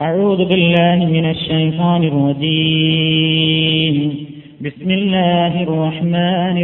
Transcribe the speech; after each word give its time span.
أعوذ 0.00 0.44
بالله 0.44 1.06
من 1.06 1.24
الشيطان 1.24 2.04
الرجيم 2.04 3.96
بسم 4.60 4.90
الله 4.90 5.62
الرحمن 5.62 6.56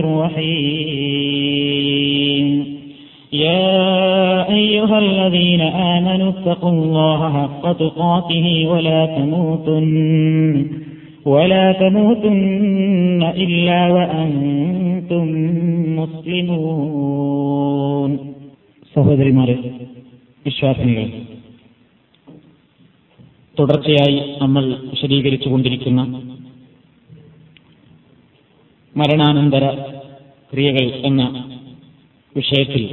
الرحيم 1.39 2.65
يا 3.33 4.51
أيها 4.51 4.99
الذين 4.99 5.61
آمنوا 5.95 6.31
اتقوا 6.31 6.71
الله 6.71 7.33
حق 7.33 7.73
تقاته 7.75 8.67
ولا 8.69 9.07
تموتن 9.07 10.67
ولا 11.27 11.73
تموتن 11.73 13.23
إلا 13.37 13.89
وأنتم 13.89 15.27
مسلمون 15.99 17.39
സഹോദരിമാരെ 18.95 19.55
വിശ്വാസിനികൾ 20.47 21.07
തുടർച്ചയായി 23.58 24.38
നമ്മൾ 24.42 24.64
വിശദീകരിച്ചുകൊണ്ടിരിക്കുന്ന 24.92 26.02
മരണാനന്തര 28.96 29.66
ക്രിയകൾ 30.54 31.06
എന്ന 31.06 31.22
വിഷയത്തിൽ 32.36 32.84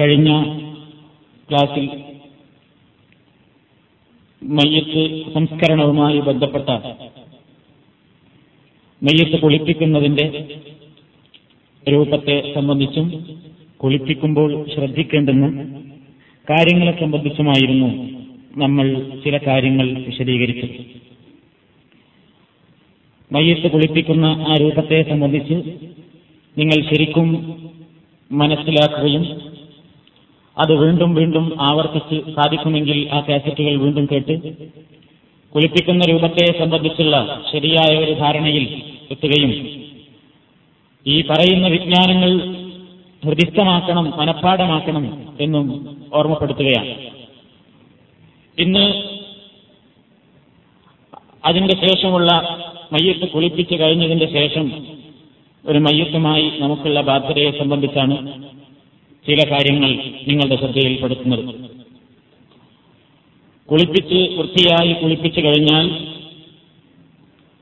കഴിഞ്ഞ 0.00 0.30
ക്ലാസിൽ 1.48 1.86
മയ്യത്ത് 4.42 5.02
സംസ്കരണവുമായി 5.34 6.18
ബന്ധപ്പെട്ട 6.20 6.68
മയ്യത്ത് 9.02 9.40
കുളിപ്പിക്കുന്നതിന്റെ 9.40 10.26
രൂപത്തെ 11.86 12.54
സംബന്ധിച്ചും 12.54 13.06
കുളിപ്പിക്കുമ്പോൾ 13.76 14.64
ശ്രദ്ധിക്കേണ്ടെന്നും 14.74 15.52
കാര്യങ്ങളെ 16.50 16.92
സംബന്ധിച്ചുമായിരുന്നു 17.00 17.88
നമ്മൾ 18.56 19.10
ചില 19.24 19.38
കാര്യങ്ങൾ 19.46 20.04
വിശദീകരിച്ചു. 20.06 20.66
മയ്യത്ത് 23.32 23.70
കുളിപ്പിക്കുന്ന 23.70 24.26
ആ 24.48 24.54
രൂപത്തെ 24.60 25.02
സംബന്ധിച്ച് 25.02 25.54
നിങ്ങൾ 26.58 26.94
ശരിക്കും 26.94 27.28
മനസ്സിലാക്കുകയും 28.32 29.24
അത് 30.58 30.72
വീണ്ടും 30.72 31.14
വീണ്ടും 31.14 31.62
ആവർത്തിച്ച് 31.62 32.30
സാധിക്കുമെങ്കിൽ 32.30 33.08
ആ 33.12 33.20
കാസറ്റുകൾ 33.20 33.76
വീണ്ടും 33.76 34.08
കേട്ട് 34.12 34.36
കുളിപ്പിക്കുന്ന 35.54 36.00
രൂപത്തെ 36.10 36.58
സംബന്ധിച്ചുള്ള 36.58 37.42
ശരിയായ 37.52 37.96
ഒരു 37.96 38.12
ധാരണയിൽ 38.12 38.82
എത്തുകയും 39.10 39.52
ഈ 41.06 41.22
പറയുന്ന 41.22 41.66
വിജ്ഞാനങ്ങൾ 41.66 42.30
ഹൃദിസ്ഥമാക്കണം 43.24 44.12
മനഃപ്പാടമാക്കണം 44.16 45.04
എന്നും 45.40 45.66
ഓർമ്മപ്പെടുത്തുകയാണ്. 46.14 47.15
ഇന്ന് 48.60 48.84
അതിന്റെ 51.44 51.74
ശേഷമുള്ള 51.86 52.30
മയ്യത്ത് 52.92 53.28
കുളിപ്പിച്ച് 53.28 53.74
കഴിഞ്ഞതിന്റെ 53.74 54.26
ശേഷം 54.26 54.86
ഒരു 55.66 55.78
മയ്യത്തുമായി 55.78 56.52
നമുക്കുള്ള 56.58 57.00
ബാധ്യതയെ 57.00 57.50
സംബന്ധിച്ചാണ് 57.50 58.16
ചില 59.26 59.50
കാര്യങ്ങൾ 59.50 59.90
നിങ്ങളുടെ 60.28 60.56
ശ്രദ്ധയിൽപ്പെടുത്തുന്നത്. 60.56 61.44
കുളിപ്പിച്ച് 63.70 64.36
വൃത്തിയായി 64.38 64.92
കുളിപ്പിച്ചു 64.92 65.40
കഴിഞ്ഞാൽ 65.40 65.86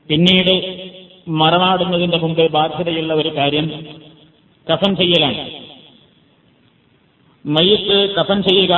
പിന്നീട് 0.09 0.53
മറമാടുന്നതിന്റെ 1.27 2.17
മുമ്പ് 2.17 2.51
ബാധ്യതയുള്ള 2.51 3.13
ഒരു 3.13 3.37
കാര്യം 3.37 3.87
കഫൻ 4.67 4.95
ചെയ്യലാണ്. 4.95 5.49
മയ്യത്ത് 7.45 8.15
കഫൻ 8.15 8.43
ചെയ്യുക 8.43 8.75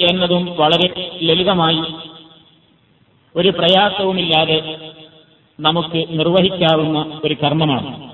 എന്നതും 0.00 0.56
വളരെ 0.58 1.18
ലളിതമായി 1.22 1.82
ഒരു 3.36 3.48
പ്രയാസവുമില്ലാതെ 3.48 4.78
നമുക്ക് 5.60 6.04
നിർവഹിക്കാവുന്ന 6.10 7.20
ഒരു 7.24 7.34
കർമ്മമാണ്. 7.34 8.10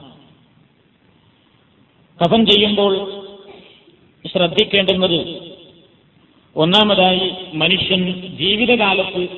കഫം 2.25 2.47
ചെയ്യുമ്പോൾ 2.47 3.23
ശ്രദ്ധിക്കേണ്ടുന്നത് 4.33 5.51
ഒന്നാമതായി 6.57 7.33
മനുഷ്യൻ 7.55 8.37
ജീവിതകാലത്ത് 8.37 9.29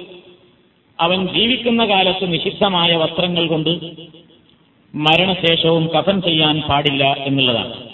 അവൻ 1.01 1.29
ജീവിക്കുന്ന 1.29 1.85
കാലത്ത് 1.85 2.33
നിഷിദ്ധമായ 2.33 2.97
വസ്ത്രങ്ങൾ 2.97 3.47
കൊണ്ട് 3.47 3.81
മരണശേഷവും 4.95 5.87
കഫൻ 5.87 6.23
ചെയ്യാൻ 6.23 6.61
പാടില്ല 6.61 7.05
എന്നുള്ളതാണ്. 7.19 7.89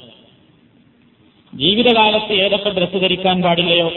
ജീവിതകാലത്ത് 1.54 2.32
ഏതൊക്കെ 2.32 2.70
ഡ്രസ്സ് 2.70 2.96
ധരിക്കാൻ 2.96 3.42
പാടില്ലയോ? 3.42 3.92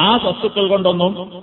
ആ 0.00 0.16
വസ്തുക്കൾ 0.16 0.68
കൊണ്ടൊന്നും 0.68 1.42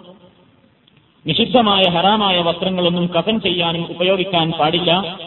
നിഷിദ്ധമായ 1.28 1.84
ഹറാമായ 1.90 2.42
വസ്ത്രങ്ങളൊന്നും 2.42 3.08
കഫൻ 3.08 3.40
ചെയ്യാനും 3.40 3.92
ഉപയോഗിക്കാൻ 3.92 4.52
പാടില്ല 4.52 5.18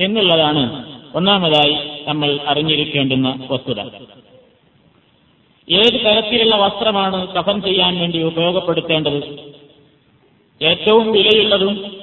എന്നുള്ളതാണ് 0.00 0.84
ഒന്നാമതായി 1.14 1.76
നമ്മൾ 2.08 2.38
അറിഞ്ഞിരിക്കേണ്ടുന്ന 2.46 3.48
വസ്തുത. 3.50 3.80
ഏത് 5.68 6.00
തരത്തിലുള്ള 6.04 6.56
വസ്ത്രമാണ് 6.56 7.28
കഫൻ 7.28 7.62
ചെയ്യാൻ 7.62 7.98
വേണ്ടി 7.98 8.22
ഉപയോഗപ്പെടുത്തേണ്ടത്? 8.22 9.20
ഏറ്റവും 10.62 11.12
വിലയുള്ളതും 11.12 11.96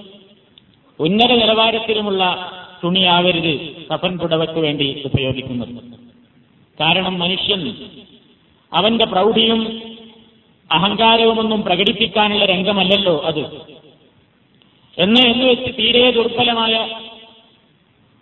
ഉന്നത 1.00 1.32
നിലവാരത്തിലുമുള്ള 1.32 2.52
തുണിയാവരുത് 2.84 3.86
കഫൻ 3.88 4.18
പുടവയ്ക്ക് 4.18 4.60
വേണ്ടി 4.60 5.02
ഉപയോഗിക്കുന്നത്. 5.06 5.84
കാരണം 6.82 7.20
മനുഷ്യൻ 7.20 7.76
അവന്റെ 8.74 9.06
പ്രൗഢിയും 9.06 9.91
അഹങ്കാരവുമൊന്നും 10.72 11.62
പ്രകടിപ്പിക്കാനുള്ള 11.62 12.46
രംഗമല്ലല്ലോ 12.46 13.22
അത്. 13.26 13.44
എന്ന് 14.98 15.22
എന്ന് 15.28 15.46
വെച്ച് 15.46 15.72
തീരെ 15.80 16.12
ദുർബലമായ 16.12 16.90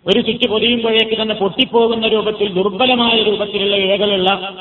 ഒരു 0.06 0.20
ചുറ്റു 0.20 0.46
പൊതിയുമ്പോഴേക്ക് 0.46 1.22
തന്നെ 1.22 1.34
പൊട്ടിപ്പോകുന്ന 1.34 2.08
രൂപത്തിൽ 2.08 2.52
ദുർബലമായ 2.52 3.22
രൂപത്തിലുള്ള 3.22 3.76
ഇഴകളുള്ള 3.76 4.54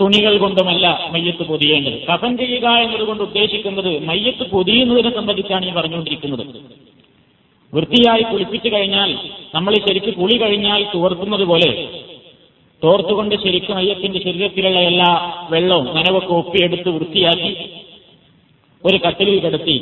തുണികൾ 0.00 0.38
കൊണ്ടുമല്ല 0.38 1.10
മയ്യത്ത് 1.12 1.42
പൊതിയേണ്ടത്. 1.42 2.06
കഫൻ 2.06 2.36
ചെയ്യുക 2.36 2.68
എന്നതുകൊണ്ട് 2.68 3.22
ഉദ്ദേശിക്കുന്നത് 3.22 4.02
മയ്യത്ത് 4.02 4.50
പൊതിയുന്നതിനെ 4.50 5.14
സംബന്ധിച്ചാണ് 5.14 5.66
ഈ 5.66 5.72
പറഞ്ഞുകൊണ്ടിരിക്കുന്നത്. 5.72 6.46
വൃത്തിയായി 7.72 8.22
കുളിപ്പിച്ചു 8.22 8.68
കഴിഞ്ഞാൽ 8.68 9.18
നമ്മൾ 9.54 9.74
ശരിക്ക് 9.74 10.14
കുളി 10.14 10.36
കഴിഞ്ഞാൽ 10.36 10.86
തുവർക്കുന്നത് 10.94 11.44
പോലെ 11.44 11.88
തോർത്തുകൊണ്ട് 12.84 13.34
ശരിക്കും 13.34 13.76
അയ്യത്തിന്റെ 13.76 14.18
ശരീരത്തിലുള്ള 14.18 14.78
എല്ലാ 14.78 15.10
വെള്ളവും 15.50 15.86
നനവൊക്കെ 15.96 16.32
ഒപ്പിയെടുത്ത് 16.32 16.88
വൃത്തിയാക്കി 16.88 17.52
ഒരു 18.84 18.96
കട്ടിലിൽ 18.96 19.38
കിടത്തി. 19.40 19.76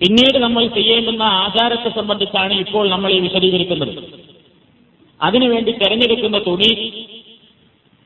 പിന്നീട് 0.00 0.38
നമ്മൾ 0.38 0.66
ചെയ്യേണ്ടുന്ന 0.66 1.22
ആചാരത്തെ 1.22 1.90
സംബന്ധിച്ചാണ് 1.90 2.54
ഇപ്പോൾ 2.54 2.88
നമ്മൾ 2.90 3.10
ഈ 3.12 3.18
വിശദീകരിക്കുന്നത്. 3.18 3.92
അതിനുവേണ്ടി 5.20 5.72
തെരഞ്ഞെടുക്കുന്ന 5.72 6.38
തുണി 6.38 6.70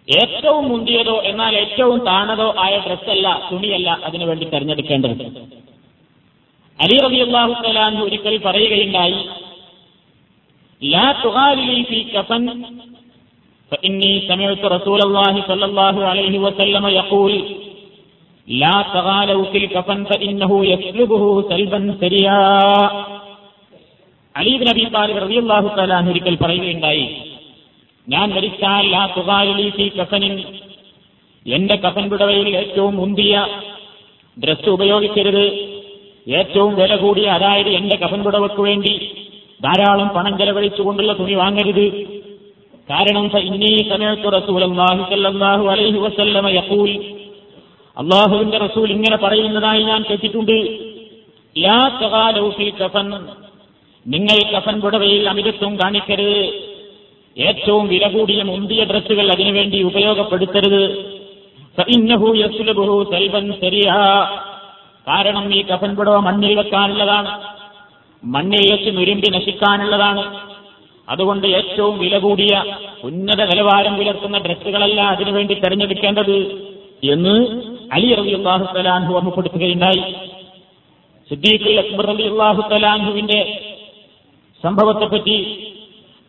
ഏറ്റവും 0.09 0.69
മുന്തിയതോ 0.69 1.17
എന്നാൽ 1.31 1.55
ഏറ്റവും 1.57 1.99
താണതോ 2.05 2.55
ആയ 2.59 2.75
ഡ്രസ്സല്ല 2.87 3.49
തുണിയല്ല 3.53 3.91
അതിനുവേണ്ടി 4.05 4.45
തെരഞ്ഞെടുക്കേണ്ടത്. 4.45 5.25
അലി 6.79 6.97
റബി 7.05 7.21
അള്ളാഹു 7.27 7.55
തലാൻ 7.63 7.95
ഒരിക്കൽ 8.03 8.37
പറയുകയുണ്ടായി 8.45 9.19
ലാ 10.83 11.07
തുഹാലി 11.25 12.03
കഫൻ 12.17 12.45
فإني 13.72 14.28
سمعت 14.28 14.64
رسول 14.68 15.00
الله 15.02 15.34
صلى 15.42 15.66
الله 15.66 15.96
عليه 16.06 16.34
وسلم 16.40 16.84
يقول 16.94 17.34
لا 18.48 18.78
تغالوا 18.90 19.44
في 19.46 19.58
الكفن 19.58 20.00
فإنه 20.04 20.52
يسلبه 20.66 21.24
سلبا 21.50 21.80
سريعا 22.02 22.46
അലീബ് 24.36 24.66
നബി 24.68 24.84
താലിബ് 24.94 25.20
റളിയല്ലാഹു 25.24 25.68
തആല 25.78 25.98
ഒരിക്കൽ 26.12 26.36
പറയുകയുണ്ടായി 26.36 27.04
ഞാൻ 28.08 28.28
മരിച്ചാൽ 28.36 28.86
ലാ 28.94 29.02
തുകാലി 29.16 29.68
ഫി 29.76 29.86
കഫനിൻ 29.98 30.34
എന്റെ 31.46 31.76
കഫൻ 31.84 32.06
പുടവയിൽ 32.12 32.48
ഏറ്റവും 32.62 32.94
മുന്തിയ 33.02 33.34
ഡ്രസ് 34.38 34.70
ഉപയോഗിക്കരുത് 34.70 35.46
ഏറ്റവും 36.34 36.72
വില 36.76 36.96
കൂടിയ 36.96 37.28
അതായത് 37.30 37.72
എന്റെ 37.80 37.96
കഫൻ 38.04 38.22
പുടവയ്ക്ക് 38.28 38.64
വേണ്ടി 38.70 38.94
ധാരാളം 39.62 40.10
പണം 40.16 40.34
ചെലവഴിച്ചുകൊണ്ടുള്ള 40.40 41.14
തുണി 41.14 41.36
വാങ്ങരുത് 41.42 41.86
കാരണം 42.91 43.31
അലൈഹി 45.71 45.99
വസല്ലമ 45.99 46.49
യഖൂൽ 46.49 46.91
അള്ളാഹുവിന്റെ 47.97 48.59
റസൂൽ 48.59 48.91
ഇങ്ങനെ 48.91 49.17
പറയുന്നതായി 49.17 49.83
ഞാൻ 49.83 50.05
കേട്ടിട്ടുണ്ട്. 50.11 50.57
ലാ 51.59 51.89
നിങ്ങൾ 54.07 54.39
കഫൻ 54.53 54.81
പുടവയിൽ 54.81 55.29
അമിതത്വം 55.29 55.77
കാണിക്കരുത്. 55.77 56.69
ഏറ്റവും 57.37 57.89
വില 57.89 58.09
കൂടിയ 58.09 58.43
മുന്തിയ 58.43 58.85
ഡ്രസ്സുകൾ 58.85 59.33
അതിനുവേണ്ടി 59.33 59.83
ഉപയോഗപ്പെടുത്തരുത്. 59.83 60.83
കാരണം 65.09 65.55
ഈ 65.55 65.65
കഫൻ 65.65 65.97
പുടവ 65.97 66.17
മണ്ണിൽ 66.19 66.55
വെക്കാനുള്ളതാണ്. 66.55 67.41
മണ്ണിൽ 68.25 68.73
വെച്ച് 68.73 68.91
നുരുമ്പി 68.97 69.29
നശിക്കാനുള്ളതാണ്. 69.29 70.49
അതുകൊണ്ട് 71.09 71.47
ഏറ്റവും 71.47 71.99
വില 71.99 72.19
കൂടിയ 72.19 72.65
ഉന്നത 73.05 73.45
നിലവാരം 73.45 73.97
പുലർത്തുന്ന 73.97 74.39
ഡ്രസ്സുകളല്ല 74.39 75.01
അതിനുവേണ്ടി 75.01 75.55
തെരഞ്ഞെടുക്കേണ്ടത് 75.55 76.69
എന്ന് 77.05 77.63
അലി 77.93 78.15
റബി 78.15 78.31
അള്ളാഹു 78.31 78.75
തലാൻഹു 78.75 79.15
ഓർമ്മപ്പെടുത്തുകയുണ്ടായി. 79.15 80.15
സിദ്ദീഖ് 81.29 81.79
അക്ബർ 81.79 82.11
അലി 82.11 82.23
അള്ളാഹു 82.23 82.63
തലാൻഹുവിന്റെ 82.69 83.63
സംഭവത്തെപ്പറ്റി 84.63 85.69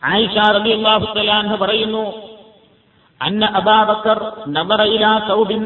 ആയിഷ 0.04 0.52
റബി 0.52 0.70
അള്ളാഹു 0.70 1.14
തലാൻഹു 1.14 1.56
പറയുന്നു 1.56 2.14
അന്ന 3.22 3.46
അബാബക്കർ 3.46 4.32
നബറ 4.48 4.82
ഇലാ 4.82 5.14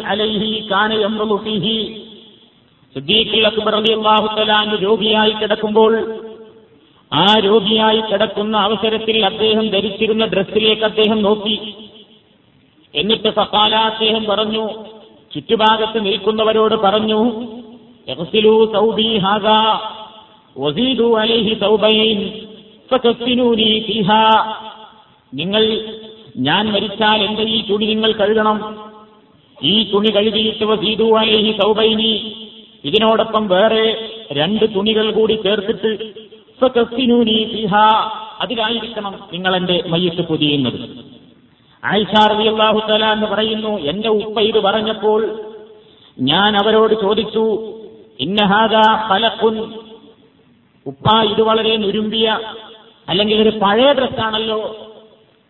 അലൈഹി 0.05 0.67
കാന 0.71 0.93
യംറുളു 0.93 1.35
ഫീഹി. 1.43 2.05
സിദ്ദീഖുൽ 2.95 3.47
അക്ബർ 3.47 3.75
അലി 3.75 3.93
അള്ളാഹു 3.93 4.27
തലാൻഹു 4.35 4.75
രോഗിയായി 4.75 5.31
കിടക്കുമ്പോൾ 5.31 6.23
ആ 7.13 7.35
രോഗിയായി 7.39 8.01
കിടക്കുന്ന 8.01 8.57
അവസരത്തിൽ 8.57 9.25
അദ്ദേഹം 9.25 9.69
ധരിച്ചിരുന്ന 9.69 10.25
ഡ്രസ്സിലേക്ക് 10.25 10.81
അദ്ദേഹം 10.81 11.23
നോക്കി. 11.23 11.73
എന്നിട്ട് 12.95 13.29
സഫാല 13.29 13.75
അദ്ദേഹം 13.75 14.25
പറഞ്ഞു 14.25 14.69
ചുറ്റുഭാഗത്ത് 15.33 16.05
നിൽക്കുന്നവരോട് 16.05 16.75
പറഞ്ഞു 16.75 17.51
"ഇഗ്സിലൂ 18.07 18.73
സൗബി 18.73 19.19
വസീദു 20.57 21.17
അലൈഹി 21.17 21.53
സൗബൈൻ 21.59 22.31
ഫകഫിനൂനി 22.91 23.83
ഫീഹാ. 23.87 24.21
നിങ്ങൾ 25.33 25.63
ഞാൻ 26.37 26.71
മരിച്ചാൽ 26.71 27.23
എന്റെ 27.23 27.43
ഈ 27.43 27.61
തുണി 27.69 27.85
നിങ്ങൾ 27.85 28.11
കഴുകണം. 28.11 28.75
ഈ 29.63 29.91
തുണി 29.91 30.09
കഴുകിയിട്ട് 30.09 30.63
വസീദു 30.63 31.17
അലേഹി 31.17 31.51
സൗബൈനി 31.51 32.33
ഇതിനോടൊപ്പം 32.83 33.47
വേറെ 33.47 34.13
രണ്ട് 34.31 34.75
തുണികൾ 34.75 35.11
കൂടി 35.11 35.33
ചേർത്തിട്ട് 35.33 36.22
അതിലായിരിക്കണം 38.39 39.13
നിങ്ങൾ 39.33 39.55
എന്റെ 39.55 39.75
മയ്യത്ത് 39.87 40.21
പൊതിയുന്നത്. 40.21 40.77
ആയിഷ 41.83 42.13
റളിയല്ലാഹു 42.31 42.79
തആല 42.89 43.05
എന്ന് 43.13 43.27
പറയുന്നു 43.27 43.71
എന്റെ 43.83 44.09
ഉപ്പ 44.19 44.39
ഇത് 44.41 44.59
പറഞ്ഞപ്പോൾ 44.59 45.21
ഞാൻ 46.25 46.51
അവരോട് 46.57 46.93
ചോദിച്ചു 47.01 47.45
ഇന്നഹാദ 48.19 48.75
ഫലക്കുൻ 49.09 49.55
ഉപ്പ 50.85 51.07
ഇത് 51.31 51.41
വളരെ 51.41 51.77
നുരുമ്പിയ 51.77 52.27
അല്ലെങ്കിൽ 53.07 53.37
ഒരു 53.41 53.51
പഴയ 53.61 53.89
ഡ്രസ്സാണല്ലോ 53.93 54.59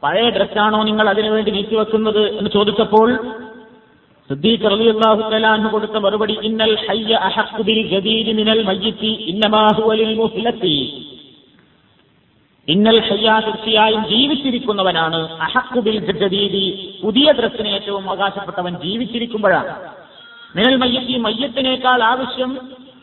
പഴയ 0.03 0.29
ഡ്രസ്സാണോ 0.29 0.83
നിങ്ങൾ 0.83 1.09
അതിനുവേണ്ടി 1.09 1.51
നീക്കിവെക്കുന്നത് 1.51 2.23
എന്ന് 2.37 2.49
ചോദിച്ചപ്പോൾ 2.49 3.09
സിദ്ദീഖ് 4.29 4.69
റളിയല്ലാഹു 4.73 5.15
തആല 5.21 5.33
തലാഹു 5.33 5.69
കൊടുത്ത 5.69 5.97
മറുപടി 5.97 6.37
ഇന്നൽ 6.47 6.75
ഹയ്യ 6.85 7.13
അഹക്കുബിൽ 7.27 7.79
ബിൽ 7.79 7.89
ജദീദ് 7.93 8.31
മിനൽ 8.37 8.61
മയ്യിത്തി 8.63 9.11
ഇന്നമാ 9.31 9.63
ലിൽ 9.99 10.13
മുഹ്ലത്തി. 10.15 10.75
ഇന്നൽ 12.67 12.99
ഹയ്യ 13.07 13.29
തീർച്ചയായും 13.45 14.03
ജീവിച്ചിരിക്കുന്നവനാണ്. 14.09 15.19
അഹക്കുബിൽ 15.47 15.97
ബിൽ 16.07 16.17
ജദീദി 16.21 16.65
പുതിയ 17.03 17.31
ഡ്രസ്സിന് 17.31 17.67
ഏറ്റവും 17.67 18.09
അവകാശപ്പെട്ടവൻ 18.09 18.73
ജീവിച്ചിരിക്കുമ്പോഴാണ്. 18.85 19.73
മിനൽ 20.55 20.75
മയ്യത്തി 20.75 21.17
മയ്യത്തിനേക്കാൾ 21.17 22.03
ആവശ്യം 22.03 22.51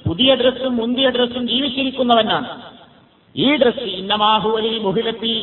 പുതിയ 0.06 0.34
ഡ്രസ്സും 0.34 0.76
മുന്തിയ 0.76 1.10
ഡ്രസ്സും 1.10 1.48
ജീവിച്ചിരിക്കുന്നവനാണ്. 1.48 2.48
ഈ 3.36 3.56
ഡ്രസ്സ് 3.56 3.88
ഇന്നമാഹുവലിൽ 4.00 4.78
മുഹിലത്തി 4.78 5.34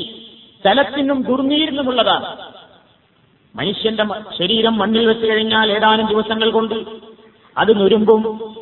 സ്ഥലത്തിനും 0.59 1.21
ദുർനീരിനുമുള്ളതാണ്. 1.23 2.56
മനുഷ്യന്റെ 3.55 4.05
ശരീരം 4.39 4.77
മണ്ണിൽ 4.77 5.05
വെച്ച് 5.05 5.25
കഴിഞ്ഞാൽ 5.25 5.71
ഏതാനും 5.71 6.07
ദിവസങ്ങൾ 6.07 6.49
കൊണ്ട് 6.49 6.75
അത് 7.57 7.79
നുരുമ്പും 7.79 8.55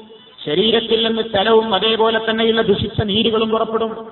ശരീരത്തിൽ 0.45 1.07
നിന്ന് 1.07 1.21
സ്ഥലവും 1.21 1.75
അതേപോലെ 1.75 2.21
തന്നെയുള്ള 2.29 2.61
ദുഷിച്ച 2.61 3.01
നീരുകളും 3.01 3.49
പുറപ്പെടും. 3.49 4.07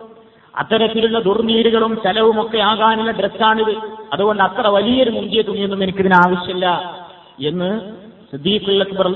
അത്തരത്തിലുള്ള 0.57 1.19
ദുർനീരുകളും 1.19 1.97
സ്ഥലവും 2.01 2.41
ഒക്കെ 2.41 2.57
ആകാനുള്ള 2.57 3.11
ഡ്രസ്സാണിത്. 3.11 3.75
അതുകൊണ്ട് 4.13 4.43
അത്ര 4.43 4.67
വലിയൊരു 4.67 5.09
മുന്തിയ 5.09 5.41
തുണിയൊന്നും 5.41 5.83
എനിക്കിതിന് 5.83 6.13
ആവശ്യമില്ല 6.13 6.95
എന്ന് 7.39 7.81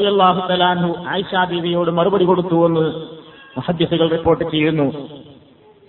അള്ളാഹു 0.07 0.47
തലാൻഹു 0.47 1.03
ആയിഷാ 1.07 1.43
ബീവിയോട് 1.43 1.91
മറുപടി 1.91 2.25
കൊടുത്തു 2.25 2.65
എന്ന് 2.65 2.81
മുഹദ്ദിസുകൾ 3.57 4.09
റിപ്പോർട്ട് 4.09 4.51
ചെയ്യുന്നു. 4.51 5.09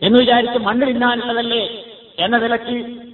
എന്ന് 0.03 0.19
വിചാരിച്ച് 0.19 0.59
മണ്ണിൽ 0.59 0.91
ഇന്നാനുള്ളതല്ലേ 0.91 1.85
എന്ന 2.19 2.39
നിലയ്ക്ക് 2.39 3.08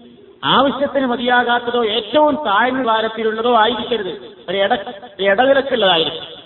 ആവശ്യത്തിന് 0.45 1.07
മതിയാകാത്തതോ 1.07 1.85
ഏറ്റവും 1.85 2.35
താഴ്ന്ന 2.35 2.83
വാരത്തിലുള്ളതോ 2.83 3.57
ആയിരിക്കരുത്. 3.57 4.13
ഒരു 4.49 4.57
ഇട 4.57 4.73
ഇടവിലക്കുള്ളതായിരിക്കും 5.21 6.45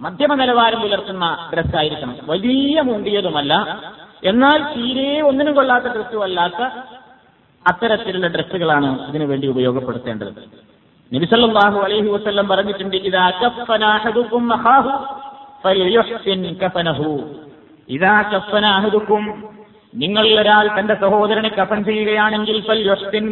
മധ്യമ 0.00 0.34
നിലവാരം 0.34 0.80
പുലർത്തുന്ന 0.80 1.50
ഡ്രസ്സായിരിക്കണം. 1.54 2.16
വലിയ 2.26 2.80
മുണ്ടിയതുമല്ല. 2.80 3.82
എന്നാൽ 4.24 4.74
തീരെ 4.74 5.20
ഒന്നിനും 5.20 5.54
കൊള്ളാത്ത 5.54 5.84
ഡ്രസ്സും 5.84 6.22
അല്ലാത്ത 6.22 6.62
അത്തരത്തിലുള്ള 7.66 8.26
ഡ്രസ്സുകളാണ് 8.26 9.08
ഇതിനുവേണ്ടി 9.08 9.26
വേണ്ടി 9.26 9.46
ഉപയോഗപ്പെടുത്തേണ്ടത്. 9.48 10.66
നബിസല്ലാഹു 11.14 11.80
അലൈഹി 11.80 12.08
വസ്ല്ലം 12.08 12.48
പറഞ്ഞിട്ടുണ്ട് 12.48 12.96
ഇതാ 12.96 13.32
ഇതാ 17.88 18.22
നിങ്ങൾ 19.94 20.40
ഒരാൾ 20.40 20.80
തന്റെ 20.80 20.94
സഹോദരനെ 20.94 21.48
കഫൻ 21.48 21.84
ചെയ്യുകയാണെങ്കിൽ 21.84 22.60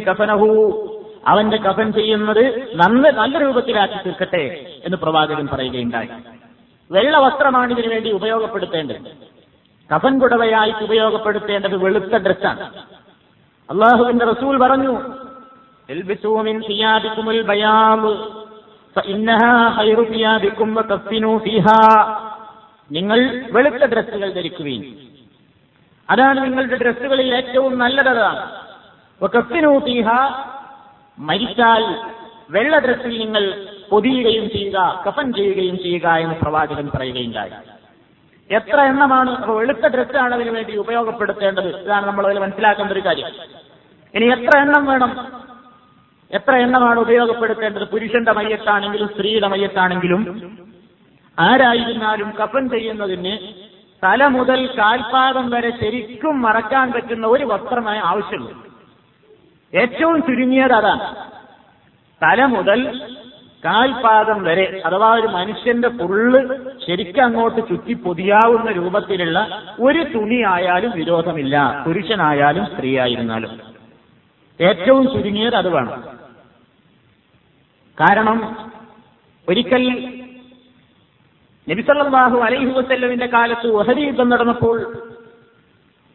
കഫനഹു. 0.03 0.81
അവന്റെ 1.27 1.57
കഫൻ 1.57 1.93
ചെയ്യുന്നത് 1.93 2.71
നന്ന് 2.75 3.09
നല്ല 3.09 3.37
രൂപത്തിലാക്കി 3.37 3.93
തീർക്കട്ടെ 3.93 4.71
എന്ന് 4.85 4.97
പ്രവാചകൻ 4.97 5.47
പറയുകയുണ്ടായി. 5.53 6.07
വെള്ള 6.91 7.17
വസ്ത്രമാണ് 7.17 7.73
ഇതിനു 7.73 7.87
വേണ്ടി 7.87 8.11
ഉപയോഗപ്പെടുത്തേണ്ടത്. 8.11 8.95
കഫൻ 9.95 10.19
കുടവയായി 10.19 10.73
ഉപയോഗപ്പെടുത്തേണ്ടത് 10.83 11.77
വെളുത്ത 11.77 12.17
ഡ്രസ്സാണ്. 12.17 12.69
അള്ളാഹുവിന്റെ 13.69 14.25
റസൂൽ 14.25 14.57
പറഞ്ഞു 14.57 15.01
"ഇൽബിസൂ 15.89 16.41
മിൻ 16.41 16.61
സിയാബിക്കുമുൽ 16.61 17.41
ബയാദ് 17.41 18.17
ഫഇന്നഹാ 18.99 19.75
ഖൈറു 19.77 20.03
സിയാബിക്കും 20.03 20.75
വകഫിനൂ 20.75 21.37
ഫീഹാ. 21.37 22.05
നിങ്ങൾ 22.91 23.45
വെളുത്ത 23.51 23.85
ഡ്രസ്സുകൾ 23.85 24.31
ധരിക്കുകയും 24.31 25.04
അതാണ് 26.09 26.43
നിങ്ങളുടെ 26.43 26.77
ഡ്രസ്സുകളിൽ 26.77 27.35
ഏറ്റവും 27.35 27.79
നല്ലതാണ്. 27.79 28.51
തീഹ 29.79 30.07
മരിച്ചാൽ 31.19 32.11
വെള്ള 32.49 32.79
ഡ്രസ്സിൽ 32.79 33.19
നിങ്ങൾ 33.19 33.67
പൊതിയുകയും 33.91 34.49
ചെയ്യുക 34.49 35.03
കഫൻ 35.07 35.33
ചെയ്യുകയും 35.33 35.77
ചെയ്യുക 35.77 36.07
എന്ന് 36.07 36.35
പ്രവാചകൻ 36.35 36.89
പറയുകയുണ്ടായി. 36.95 37.51
എത്ര 38.51 38.81
എണ്ണമാണ് 38.81 39.51
വെളുത്ത 39.51 39.87
ഡ്രസ്സാണ് 39.87 40.35
അതിനു 40.35 40.51
വേണ്ടി 40.51 40.77
ഉപയോഗപ്പെടുത്തേണ്ടത്? 40.77 41.81
ഇതാണ് 41.81 42.07
നമ്മൾ 42.07 42.25
അതിൽ 42.25 42.39
മനസ്സിലാക്കേണ്ട 42.39 42.91
ഒരു 42.91 42.99
കാര്യം. 42.99 43.27
ഇനി 44.15 44.25
എത്ര 44.25 44.57
എണ്ണം 44.57 44.85
വേണം? 44.85 45.33
എത്ര 46.31 46.55
എണ്ണമാണ് 46.55 46.99
ഉപയോഗപ്പെടുത്തേണ്ടത്? 46.99 47.83
പുരുഷന്റെ 47.83 48.31
മയ്യത്താണെങ്കിലും 48.31 49.07
സ്ത്രീയുടെ 49.07 49.47
മയ്യത്താണെങ്കിലും 49.47 50.21
ആരായിരുന്നാലും 51.39 52.33
കഫൻ 52.43 52.69
ചെയ്യുന്നതിന് 52.69 53.64
തല 54.05 54.27
മുതൽ 54.27 54.77
കാൽപാദം 54.77 55.49
വരെ 55.49 55.69
ശരിക്കും 55.69 56.41
മറക്കാൻ 56.41 56.91
പറ്റുന്ന 56.91 57.27
ഒരു 57.27 57.45
വസ്ത്രമായ 57.45 57.99
ആവശ്യമുള്ളൂ. 57.99 58.65
ഏറ്റവും 59.75 60.21
ചുരുങ്ങിയത് 60.21 60.73
അതാണ്. 60.73 61.15
തല 62.23 62.45
മുതൽ 62.45 63.09
കാൽപാദം 63.65 64.43
വരെ 64.43 64.81
അഥവാ 64.85 65.15
ഒരു 65.15 65.27
മനുഷ്യന്റെ 65.27 65.87
പുള്ള് 65.87 66.41
ശരിക്കും 66.87 67.23
അങ്ങോട്ട് 67.23 67.69
ചുറ്റി 67.69 67.93
പൊതിയാവുന്ന 67.93 68.71
രൂപത്തിലുള്ള 68.71 69.61
ഒരു 69.79 70.03
തുണിയായാലും 70.03 70.91
വിരോധമില്ല. 70.91 71.83
പുരുഷനായാലും 71.85 72.65
സ്ത്രീ 72.65 72.99
ആയിരുന്നാലും 72.99 73.59
ഏറ്റവും 74.61 75.13
ചുരുങ്ങിയത് 75.13 75.55
അത് 75.55 75.69
വേണം. 75.69 76.19
കാരണം 77.99 78.57
ഒരിക്കൽ 79.49 80.14
നബിസല്ലാഹു 81.67 82.37
അലൈഹി 82.37 82.65
വസല്ലമിന്റെ 82.65 83.25
കാലത്ത് 83.25 83.67
ഒഹരി 83.67 84.01
യുദ്ധം 84.01 84.29
നടന്നപ്പോൾ 84.29 84.77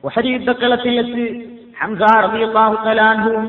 ഒഹരി 0.04 0.28
യുദ്ധക്കളത്തിൽ 0.28 0.94
വെച്ച് 1.00 1.24
ഹംസ 1.80 2.02
അള്ളാഹു 2.02 2.76
തലാൻഹുവും 2.84 3.46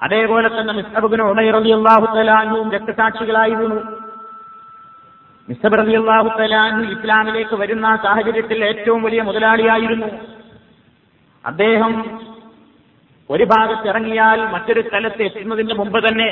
അതേപോലെ 0.00 0.48
തന്നെ 0.48 0.72
മിസ്ഹബിന് 0.74 1.22
ഉമൈർ 1.22 1.56
അള്ളാഹു 1.56 2.06
തലാൻഹുവും 2.16 2.72
രക്തസാക്ഷികളായിരുന്നു. 2.72 3.78
റബി 5.74 5.94
അള്ളാഹു 5.94 6.28
തലാൻഹു 6.38 6.82
ഇസ്ലാമിലേക്ക് 6.94 7.54
വരുന്ന 7.54 7.96
സാഹചര്യത്തിൽ 8.02 8.64
ഏറ്റവും 8.64 9.02
വലിയ 9.02 9.22
മുതലാളിയായിരുന്നു. 9.22 10.08
അദ്ദേഹം 11.44 11.92
ഒരു 13.30 13.44
ഭാഗത്ത് 13.44 13.86
ഇറങ്ങിയാൽ 13.88 14.38
മറ്റൊരു 14.52 14.82
സ്ഥലത്ത് 14.88 15.22
എത്തുന്നതിന് 15.22 15.74
മുമ്പ് 15.74 15.98
തന്നെ 16.08 16.28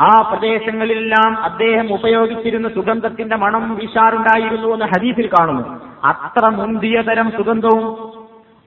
ആ 0.00 0.30
പ്രദേശങ്ങളിലെല്ലാം 0.32 1.44
അദ്ദേഹം 1.44 1.92
ഉപയോഗിച്ചിരുന്ന 1.94 2.68
സുഗന്ധത്തിന്റെ 2.68 3.36
മണം 3.36 3.74
വീശാറുണ്ടായിരുന്നു 3.74 4.68
എന്ന് 4.68 4.84
ഹദീസിൽ 4.84 5.26
കാണുന്നു. 5.26 5.80
അത്ര 6.04 6.50
മുന്തിയ 6.50 7.02
തരം 7.02 7.30
സുഗന്ധവും 7.30 8.12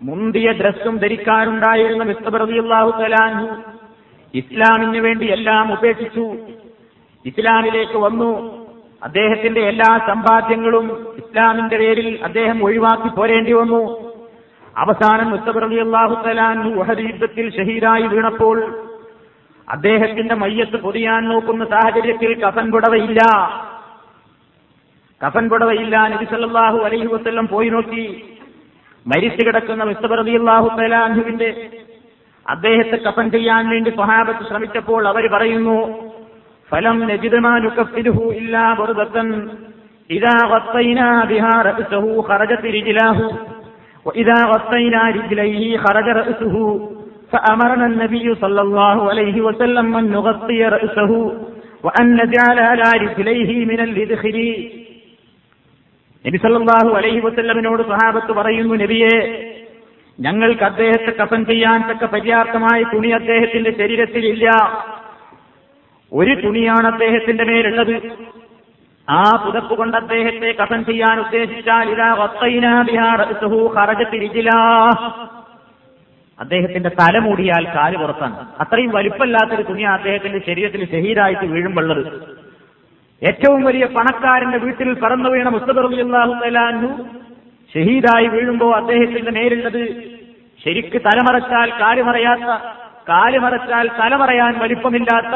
മുന്തിയ 0.02 0.52
ഡ്രസ്സും 0.52 0.98
ധരിക്കാറുണ്ടായിരുന്ന 0.98 2.04
മിസ്തബ്രതിയുള്ളാഹു 2.04 2.92
തലാൻഹു 2.92 3.48
ഇസ്ലാമിന് 4.34 4.98
വേണ്ടി 4.98 5.26
എല്ലാം 5.26 5.74
ഉപേക്ഷിച്ചു. 5.74 6.38
ഇസ്ലാമിലേക്ക് 7.26 7.98
വന്നു. 7.98 8.66
അദ്ദേഹത്തിന്റെ 9.04 9.62
എല്ലാ 9.62 10.00
സമ്പാദ്യങ്ങളും 10.08 11.14
ഇസ്ലാമിന്റെ 11.18 11.78
പേരിൽ 11.78 12.20
അദ്ദേഹം 12.24 12.64
ഒഴിവാക്കി 12.64 13.16
പോരേണ്ടി 13.16 13.54
വന്നു. 13.54 14.14
അവസാനം 14.78 15.30
മുസ്തബ്രതിയുള്ളാഹു 15.30 16.28
തലാൻഹു 16.28 17.02
യുദ്ധത്തിൽ 17.02 17.50
ഷഹീദായി 17.50 18.02
വീണപ്പോൾ 18.02 18.86
അദ്ദേഹത്തിന്റെ 19.69 20.35
മയ്യത്ത് 20.43 20.79
പൊതിയാൻ 20.85 21.23
നോക്കുന്ന 21.31 21.65
സാഹചര്യത്തിൽ 21.73 22.33
കഫൻ 22.43 22.67
പുടവയില്ല 22.73 23.21
കഫൻ 25.21 25.45
പുടവയില്ല 25.53 25.97
നബി 26.13 26.27
സല്ലല്ലാഹു 26.31 26.79
അലൈഹി 26.87 27.09
വസല്ലം 27.15 27.47
പോയി 27.47 27.69
നോക്കി 27.75 28.05
മരിച്ചു 29.07 29.43
കിടക്കുന്ന 29.47 29.83
മിസ്തബർദി 29.91 30.35
അള്ളാഹു 30.41 30.69
തലാൻഹുവിന്റെ 30.79 31.51
അദ്ദേഹത്തെ 32.47 32.99
കഫൻ 33.07 33.27
ചെയ്യാൻ 33.35 33.65
വേണ്ടി 33.73 33.91
സ്വഹാബത്ത് 33.91 34.45
ശ്രമിച്ചപ്പോൾ 34.51 35.03
അവർ 35.09 35.25
പറയുന്നു 35.35 35.77
ഫലം 36.71 36.99
നജിദമാനുക്കഫിരുഹു 37.11 38.25
ഇല്ലാ 38.41 38.65
ബുർദത്തൻ 38.79 39.29
ഇദാ 40.11 40.35
ഗത്തൈനാ 40.51 41.09
ബിഹാ 41.31 41.55
റഅ്സഹു 41.69 42.13
ഖറജത് 42.29 42.69
റിജ്ലാഹു 42.77 43.27
وإذا 44.07 44.39
غطينا 44.45 45.03
رجليه 45.11 45.63
خرج 45.79 46.07
رأسه 46.11 46.55
فأمرنا 47.35 47.87
النبي 47.87 48.35
صلى 48.37 48.61
الله 48.61 49.11
عليه 49.11 49.41
وسلم 49.41 49.97
أن 49.97 50.05
نغطي 50.09 50.61
رأسه 50.67 51.11
وأن 51.85 52.07
نجعل 52.15 52.59
على 52.61 52.87
رجليه 52.99 53.51
من 53.65 53.81
الإدخل 53.81 54.37
നബി 56.25 56.39
സല്ലല്ലാഹു 56.39 56.91
അലൈഹി 56.99 57.21
വസല്ലമിനോട് 57.21 57.83
സഹാബത്ത് 57.91 58.33
പറയുന്നു 58.39 58.75
നബിയെ 58.81 59.15
ഞങ്ങൾക്ക് 60.19 60.65
അദ്ദേഹത്തെ 60.69 61.13
കഫൻ 61.21 61.41
ചെയ്യാൻ 61.51 61.79
തക്ക 61.91 62.05
പര്യാപ്തമായ 62.15 62.81
തുണി 62.91 63.11
അദ്ദേഹത്തിന്റെ 63.19 63.71
ശരീരത്തിലില്ല 63.79 64.47
ഒരു 66.13 66.35
തുണിയാണ് 66.43 66.87
അദ്ദേഹത്തിന്റെ 66.93 67.45
മേലുള്ളത് 67.51 67.95
ആ 69.09 69.25
പുതപ്പ് 69.45 69.75
കൊണ്ട് 69.81 69.97
അദ്ദേഹത്തെ 69.97 70.51
കഫൻ 70.61 70.83
ചെയ്യാൻ 70.91 71.17
ഉദ്ദേശിച്ചാൽ 71.25 71.87
ഇതാ 71.95 72.11
ഖറജത്തിരിജിലാ 73.77 74.61
അദ്ദേഹത്തിന്റെ 76.40 76.90
തല 76.90 77.20
മൂടിയാൽ 77.20 77.66
കാൽ 77.66 77.98
പുറത്താണ്. 77.98 78.38
അത്രയും 78.60 78.92
വലിപ്പമില്ലാത്തൊരു 78.92 79.62
തുണി 79.62 79.82
അദ്ദേഹത്തിന്റെ 79.82 80.40
ശരീരത്തിൽ 80.40 80.86
ഷഹീദായിട്ട് 80.86 81.46
വീഴുമ്പുള്ളത്. 81.46 82.04
ഏറ്റവും 83.22 83.64
വലിയ 83.64 83.86
പണക്കാരന്റെ 83.86 84.58
വീട്ടിൽ 84.58 85.00
പറന്നു 85.00 85.30
വീണ 85.30 85.50
മുസ്തബർഹു 85.50 85.92
ഷഹീദായി 87.76 88.28
വീഴുമ്പോ 88.28 88.72
അദ്ദേഹത്തിന്റെ 88.72 89.32
നേരിട്ടത് 89.32 89.82
ശരിക്ക് 90.66 91.02
തലമറച്ചാൽ 91.02 91.70
കാലുമറയാത്ത 91.70 92.50
കാലുമറച്ചാൽ 93.10 93.88
തലമറയാൻ 93.88 94.60
വലിപ്പമില്ലാത്ത 94.60 95.36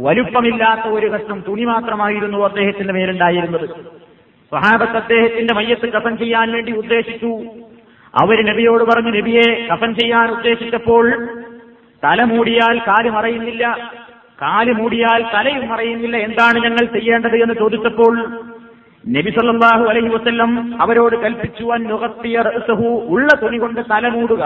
വലുപ്പമില്ലാത്ത 0.00 0.80
ഒരു 0.80 1.06
കഷ്ണം 1.06 1.44
തുണി 1.48 1.64
മാത്രമായിരുന്നു 1.64 2.38
അദ്ദേഹത്തിന്റെ 2.38 2.92
മേലുണ്ടായിരുന്നത്. 2.92 3.68
സ്വഹാബത്ത് 4.52 4.96
അദ്ദേഹത്തിന്റെ 4.96 5.54
മയ്യത്ത് 5.54 5.92
കഥം 5.92 6.18
ചെയ്യാൻ 6.18 6.52
വേണ്ടി 6.52 6.72
ഉദ്ദേശിച്ചു. 6.72 7.42
അവർ 8.14 8.46
നബിയോട് 8.46 8.84
പറഞ്ഞു 8.84 9.10
നബിയെ 9.10 9.68
കഫൻ 9.72 9.94
ചെയ്യാൻ 9.94 10.30
ഉദ്ദേശിച്ചപ്പോൾ 10.30 11.28
തല 12.04 12.24
മൂടിയാൽ 12.24 12.78
കാൽ 12.78 13.08
മറയുന്നില്ല. 13.08 13.92
കാൽ 14.42 14.72
മൂടിയാൽ 14.72 15.22
തലയും 15.34 15.68
മറയുന്നില്ല. 15.68 16.16
എന്താണ് 16.16 16.58
ഞങ്ങൾ 16.64 16.84
ചെയ്യേണ്ടത്? 16.84 17.36
എന്ന് 17.36 17.54
ചോദിച്ചപ്പോൾ 17.54 18.14
നബി 19.08 19.30
സല്ലാഹു 19.30 19.84
അലൈഹി 19.84 20.08
വസ്ല്ലം 20.08 20.82
അവരോട് 20.82 21.16
കൽപ്പിച്ചു 21.16 21.64
റഅ്സഹു 22.36 22.88
ഉള്ള 23.08 23.28
തുണി 23.42 23.58
കൊണ്ട് 23.58 23.80
തല 23.90 24.08
മൂടുക. 24.08 24.44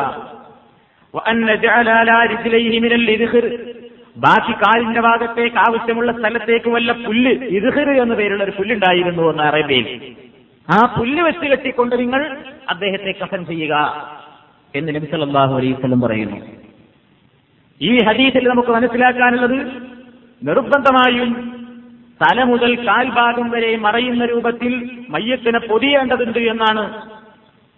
ബാക്കി 4.16 4.52
കാലിന്റെ 4.52 5.00
ഭാഗത്തേക്ക് 5.00 5.56
ആവശ്യമുള്ള 5.56 6.12
സ്ഥലത്തേക്ക് 6.12 6.70
വല്ല 6.70 6.92
പുല്ല് 6.92 7.30
ഇദ്ഹിർ 7.30 7.90
എന്ന് 8.02 8.14
പേരുള്ള 8.14 8.44
ഒരു 8.44 8.50
പുല്ലുണ്ടായിരുന്നു 8.50 9.30
എന്ന് 9.30 9.42
അറേബ്യയിൽ. 9.42 10.14
ആ 10.70 10.96
പുല്ല് 10.98 11.22
വെച്ച് 11.22 11.46
കെട്ടിക്കൊണ്ട് 11.46 11.98
നിങ്ങൾ 11.98 12.36
അദ്ദേഹത്തെ 12.68 13.24
കഫൻ 13.24 13.44
ചെയ്യുക 13.44 13.74
എന്ന് 14.74 14.94
നബി 14.94 15.06
സല്ലല്ലാഹു 15.06 15.54
അലൈഹി 15.54 15.72
പറയുന്നു. 16.06 16.36
ഈ 17.80 17.96
ഹദീസിൽ 17.96 18.48
നമുക്ക് 18.48 18.68
മനസ്സിലാക്കാനുള്ളത് 18.68 19.82
നിർബന്ധമായും 20.42 21.52
തല 22.22 22.42
മുതൽ 22.42 22.86
കാൽഭാഗം 22.86 23.50
വരെ 23.50 23.76
മറയുന്ന 23.76 24.24
രൂപത്തിൽ 24.24 24.90
മയ്യത്തിനെ 25.08 25.58
പൊതിയേണ്ടതുണ്ട് 25.58 26.38
എന്നാണ് 26.38 27.02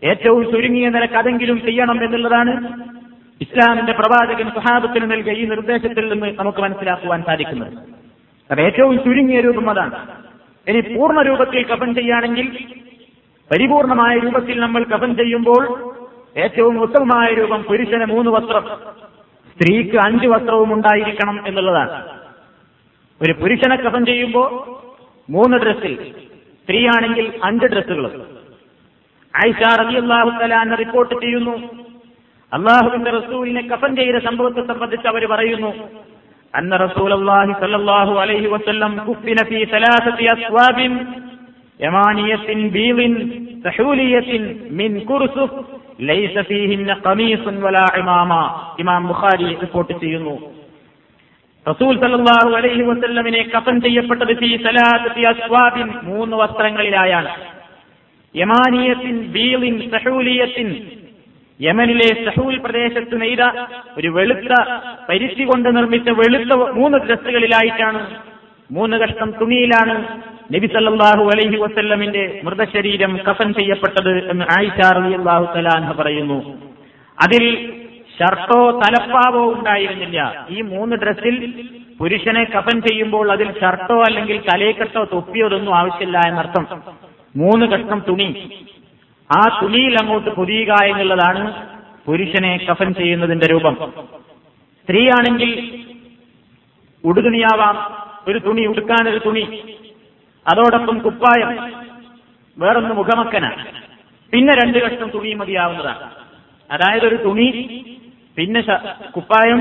ഏറ്റവും 0.03 0.51
ചുരുങ്ങിയ 0.51 0.89
നിലയ്ക്ക് 0.89 1.17
അതെങ്കിലും 1.17 1.61
ചെയ്യണം 1.61 2.05
എന്നുള്ളതാണ് 2.05 2.83
ഇസ്ലാമിന്റെ 3.41 3.93
പ്രവാചകൻ 3.93 4.51
സഹാബത്തിന് 4.51 5.11
നൽകിയ 5.11 5.33
ഈ 5.33 5.45
നിർദ്ദേശത്തിൽ 5.45 6.09
നിന്ന് 6.09 6.39
നമുക്ക് 6.39 6.59
മനസ്സിലാക്കുവാൻ 6.59 7.23
സാധിക്കുന്നത്. 7.23 7.73
അത് 8.51 8.61
ഏറ്റവും 8.61 8.99
ചുരുങ്ങിയ 8.99 9.41
രൂപം 9.41 9.71
അതാണ്. 9.71 10.24
ഇനി 10.69 10.81
പൂർണ 10.81 11.23
രൂപത്തിൽ 11.23 11.67
കഫൻ 11.67 11.95
ചെയ്യുകയാണെങ്കിൽ 11.95 12.47
പരിപൂർണമായ 13.53 14.19
രൂപത്തിൽ 14.19 14.61
നമ്മൾ 14.61 14.85
കഫൻ 14.85 15.17
ചെയ്യുമ്പോൾ 15.17 15.95
ഏറ്റവും 16.37 16.81
ഉത്തമമായ 16.81 17.35
രൂപം 17.35 17.63
പുരുഷന് 17.63 18.05
മൂന്ന് 18.05 18.31
വസ്ത്രം 18.31 18.65
സ്ത്രീക്ക് 19.53 19.97
അഞ്ച് 19.97 20.27
വസ്ത്രവും 20.27 20.73
ഉണ്ടായിരിക്കണം 20.73 21.47
എന്നുള്ളതാണ്. 21.47 22.19
ഒരു 23.23 23.33
പുരുഷനെ 23.33 23.77
കഫൻ 23.77 24.07
ചെയ്യുമ്പോൾ 24.07 24.49
മൂന്ന് 25.31 25.57
ഡ്രസ്സിൽ 25.57 26.15
സ്ത്രീയാണെങ്കിൽ 26.63 27.41
അഞ്ച് 27.45 27.67
ഡ്രസ്സുകൾ. 27.67 28.07
ആയിഷ 29.35 29.79
റളിയല്ലാഹു 29.81 30.31
തലാന്ന് 30.31 30.79
റിപ്പോർട്ട് 30.79 31.15
ചെയ്യുന്നു. 31.15 31.85
അള്ളാഹുവിന്റെ 32.53 33.11
റസൂലിനെ 33.11 33.63
കഫൻ 33.69 33.97
ചെയ്ത 33.97 34.17
സംഭവത്തെ 34.17 34.67
സംബന്ധിച്ച് 34.67 35.09
അവർ 35.09 35.27
പറയുന്നു 35.27 35.73
അന്ന 36.59 36.77
റസൂലല്ലാഹി 36.87 37.53
സല്ലല്ലാഹു 37.61 38.13
അലൈഹി 38.23 38.49
വസല്ലം 38.55 38.93
കുഫിന 39.07 39.39
ഫീ 39.49 39.61
സലാസത്തി 39.73 40.27
അസ്വാബിൻ 40.35 40.93
യമാനിയത്തിൻ 41.85 42.59
ബീളിൻ 42.75 43.15
സഹൂലിയത്തിൻ 43.65 44.43
മിൻ 44.81 44.91
കുർസുഫ് 45.09 45.59
ലൈസ 46.11 46.37
ഫീഹിന്ന 46.49 46.93
ഖമീസുൻ 47.07 47.57
വലാ 47.65 47.87
ഇമാമ 48.03 48.33
ഇമാം 48.83 49.03
ബുഖാരി 49.11 49.49
റിപ്പോർട്ട് 49.63 49.95
ചെയ്യുന്നു. 50.03 50.37
റസൂൽ 51.67 51.95
സല്ലാഹു 52.05 52.51
അലൈഹി 52.61 52.83
വസല്ലമിനെ 52.91 53.43
കഫൻ 53.55 53.77
ചെയ്യപ്പെട്ടത് 53.85 54.33
ഫീ 54.41 54.51
സലാത്തി 54.67 55.23
അസ്വാബിൻ 55.33 55.89
മൂന്ന് 56.11 56.37
വസ്ത്രങ്ങളിലായാണ്. 56.43 57.33
യമാനിയത്തിൻ 58.35 59.17
ബീളിൻ 59.37 59.75
സഹൂലിയത്തിൻ 59.95 60.69
യമനിലെ 61.61 62.25
സഹൂൽ 62.25 62.59
പ്രദേശത്ത് 62.59 63.21
നെയ്ത 63.21 63.67
ഒരു 63.99 64.09
വെളുത്ത 64.09 64.63
പരിശി 65.09 65.45
കൊണ്ട് 65.45 65.77
നിർമ്മിച്ച 65.77 66.11
വെളുത്ത 66.11 66.71
മൂന്ന് 66.71 66.99
ഡ്രസ്സുകളിലായിട്ടാണ് 66.99 68.17
മൂന്ന് 68.71 68.97
കഷ്ടം 68.97 69.31
തുണിയിലാണ് 69.31 70.21
നബി 70.55 70.67
സല്ലാഹു 70.67 71.25
അലൈഹി 71.25 71.57
വസല്ലമിന്റെ 71.57 72.41
മൃതശരീരം 72.45 73.17
കഫൻ 73.17 73.55
ചെയ്യപ്പെട്ടത് 73.55 74.31
എന്ന് 74.31 74.45
ആയിഷാറിയാഹു 74.45 75.45
തലാൻഹ 75.45 75.93
പറയുന്നു. 75.93 76.59
അതിൽ 77.23 77.73
ഷർട്ടോ 78.19 78.71
തലപ്പാവോ 78.71 79.53
ഉണ്ടായിരുന്നില്ല. 79.53 80.47
ഈ 80.51 80.61
മൂന്ന് 80.61 80.97
ഡ്രസ്സിൽ 80.97 81.55
പുരുഷനെ 81.99 82.45
കഫൻ 82.45 82.81
ചെയ്യുമ്പോൾ 82.81 83.33
അതിൽ 83.33 83.53
ഷർട്ടോ 83.61 84.01
അല്ലെങ്കിൽ 84.01 84.41
തലേക്കെട്ടോ 84.41 85.05
തൊപ്പിയോ 85.05 85.47
ഇതൊന്നും 85.47 85.75
ആവശ്യമില്ല 85.75 86.21
എന്നർത്ഥം. 86.29 86.83
മൂന്ന് 87.37 87.67
കഷ്ണം 87.67 88.03
തുണി. 88.09 88.51
ആ 89.33 89.59
തുണിയിൽ 89.63 89.97
അങ്ങോട്ട് 89.99 90.31
പൊതിയുക 90.31 90.75
എന്നുള്ളതാണ് 90.85 91.69
പുരുഷനെ 92.07 92.67
കഫൻ 92.71 92.95
ചെയ്യുന്നതിന്റെ 92.95 93.47
രൂപം. 93.47 93.93
സ്ത്രീയാണെങ്കിൽ 94.83 95.83
ഉടുതുണിയാവാം. 97.05 97.77
ഒരു 98.29 98.39
തുണി 98.39 98.67
ഉടുക്കാനൊരു 98.67 99.19
തുണി. 99.19 99.75
അതോടൊപ്പം 100.49 100.99
കുപ്പായം. 100.99 101.73
വേറൊന്ന് 102.59 102.95
മുഖമക്കന. 102.95 103.65
പിന്നെ 104.33 104.55
രണ്ട് 104.65 104.79
കഷ്ണം 104.79 105.11
തുണി 105.11 105.35
മതിയാവുന്നതാണ്. 105.35 106.11
അതായത് 106.71 107.07
ഒരു 107.07 107.17
തുണി 107.17 107.49
പിന്നെ 108.37 108.61
കുപ്പായം 109.11 109.61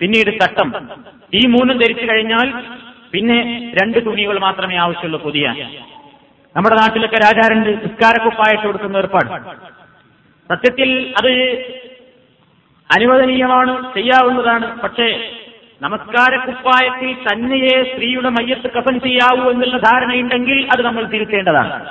പിന്നീട് 0.00 0.38
തട്ടം. 0.42 0.88
ഈ 1.34 1.40
മൂന്നും 1.46 1.78
ധരിച്ചു 1.78 2.04
കഴിഞ്ഞാൽ 2.04 2.64
പിന്നെ 3.12 3.72
രണ്ട് 3.82 4.06
തുണികൾ 4.06 4.38
മാത്രമേ 4.38 4.76
ആവശ്യമുള്ളൂ 4.76 5.20
പൊതിയാൻ 5.20 5.56
നമ്മുടെ 6.56 6.76
നാട്ടിലൊക്കെ 6.76 7.16
രാജാരുണ്ട് 7.16 7.68
നിസ്കാരക്കുപ്പായിട്ട് 7.68 8.64
കൊടുക്കുന്ന 8.64 8.96
ഏർപ്പാട്. 8.96 9.26
സത്യത്തിൽ 10.48 11.14
അത് 11.18 11.32
അനുവദനീയമാണ് 12.96 13.94
ചെയ്യാവുന്നതാണ്. 13.94 14.80
പക്ഷേ 14.80 15.32
നമസ്കാരക്കുപ്പായത്തിൽ 15.82 17.26
തന്നെയേ 17.32 17.92
സ്ത്രീയുടെ 17.92 18.28
മയ്യത്ത് 18.28 18.70
കഫൻ 18.70 19.00
ചെയ്യാവൂ 19.00 19.50
എന്നുള്ള 19.50 19.78
ധാരണയുണ്ടെങ്കിൽ 19.78 20.68
അത് 20.72 20.82
നമ്മൾ 20.82 21.04
തിരുത്തേണ്ടതാണ്. 21.04 21.88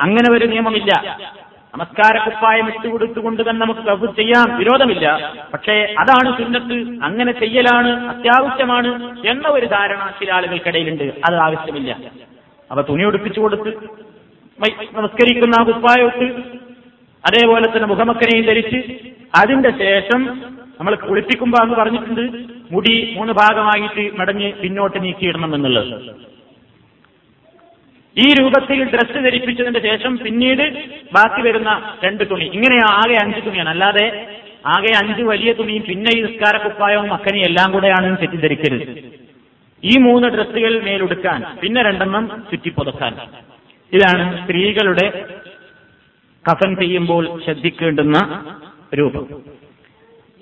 അങ്ങനെ 0.00 0.32
ഒരു 0.32 0.44
നിയമമില്ല. 0.44 1.18
നമസ്കാരക്കുപ്പായം 1.74 2.68
ഇട്ടുകൊടുത്തുകൊണ്ട് 2.68 3.50
തന്നെ 3.50 3.66
നമുക്ക് 3.66 3.80
കഫ് 3.80 4.16
ചെയ്യാം 4.16 4.58
വിരോധമില്ല. 4.58 5.32
പക്ഷേ 5.52 5.94
അതാണ് 5.98 6.42
സുന്നത്ത്. 6.42 7.04
അങ്ങനെ 7.04 7.32
ചെയ്യലാണ് 7.32 8.06
അത്യാവശ്യമാണ് 8.06 9.20
എന്ന 9.26 9.48
ഒരു 9.48 9.66
ധാരണ 9.66 10.12
ചില 10.20 10.32
ആളുകൾക്കിടയിലുണ്ട്. 10.32 11.04
അത് 11.04 11.34
ആവശ്യമില്ല. 11.34 11.96
അപ്പൊ 12.70 12.82
തുണി 12.82 13.04
ഉടുപ്പിച്ചു 13.04 13.40
കൊടുത്ത് 13.40 13.72
നമസ്കരിക്കുന്ന 14.98 15.54
ആ 15.60 15.64
കുപ്പായോട്ട് 15.64 16.26
അതേപോലെ 17.24 17.66
തന്നെ 17.66 17.88
മുഖമക്കനെയും 17.88 18.46
ധരിച്ച് 18.46 18.78
അതിന്റെ 19.34 19.70
ശേഷം 19.82 20.20
നമ്മൾ 20.78 20.94
കുളിപ്പിക്കുമ്പോ 20.94 21.58
എന്ന് 21.64 21.76
പറഞ്ഞിട്ടുണ്ട് 21.76 22.24
മുടി 22.72 22.94
മൂന്ന് 23.16 23.32
ഭാഗമായിട്ട് 23.32 24.04
മടഞ്ഞ് 24.18 24.48
പിന്നോട്ട് 24.52 24.98
നീക്കിയിടണം 25.04 25.54
എന്നുള്ളത്. 25.54 25.92
ഈ 28.16 28.26
രൂപത്തിൽ 28.38 28.78
ഡ്രസ്സ് 28.92 29.24
ധരിപ്പിച്ചതിന്റെ 29.24 29.80
ശേഷം 29.80 30.12
പിന്നീട് 30.18 30.64
ബാക്കി 31.16 31.40
വരുന്ന 31.46 31.70
രണ്ട് 32.04 32.24
തുണി. 32.30 32.46
ഇങ്ങനെ 32.56 32.76
ആകെ 32.90 33.16
അഞ്ച് 33.24 33.40
തുണിയാണ്. 33.46 33.70
അല്ലാതെ 33.74 34.06
ആകെ 34.74 34.92
അഞ്ച് 35.00 35.22
വലിയ 35.22 35.52
തുണിയും 35.52 35.82
പിന്നെ 35.88 36.12
ഈ 36.18 36.22
നിസ്കാര 36.26 36.56
കുപ്പായവും 36.64 37.08
മക്കനെയും 37.08 37.46
എല്ലാം 37.50 37.72
കൂടെയാണ് 37.72 38.16
തെറ്റിദ്ധരിക്കരുത്. 38.22 38.86
ഈ 39.84 39.98
മൂന്ന് 39.98 40.28
ഡ്രസ്സുകൾ 40.28 40.82
മേലെടുക്കാൻ 40.82 41.58
പിന്നെ 41.62 41.82
രണ്ടെണ്ണം 41.82 42.42
ചുറ്റിപ്പൊതുക്കാൻ. 42.50 43.18
ഇതാണ് 43.92 44.42
സ്ത്രീകളുടെ 44.42 45.24
കഫൻ 46.50 46.76
ചെയ്യുമ്പോൾ 46.76 47.44
ശ്രദ്ധിക്കേണ്ടുന്ന 47.44 48.18
രൂപം. 48.94 49.26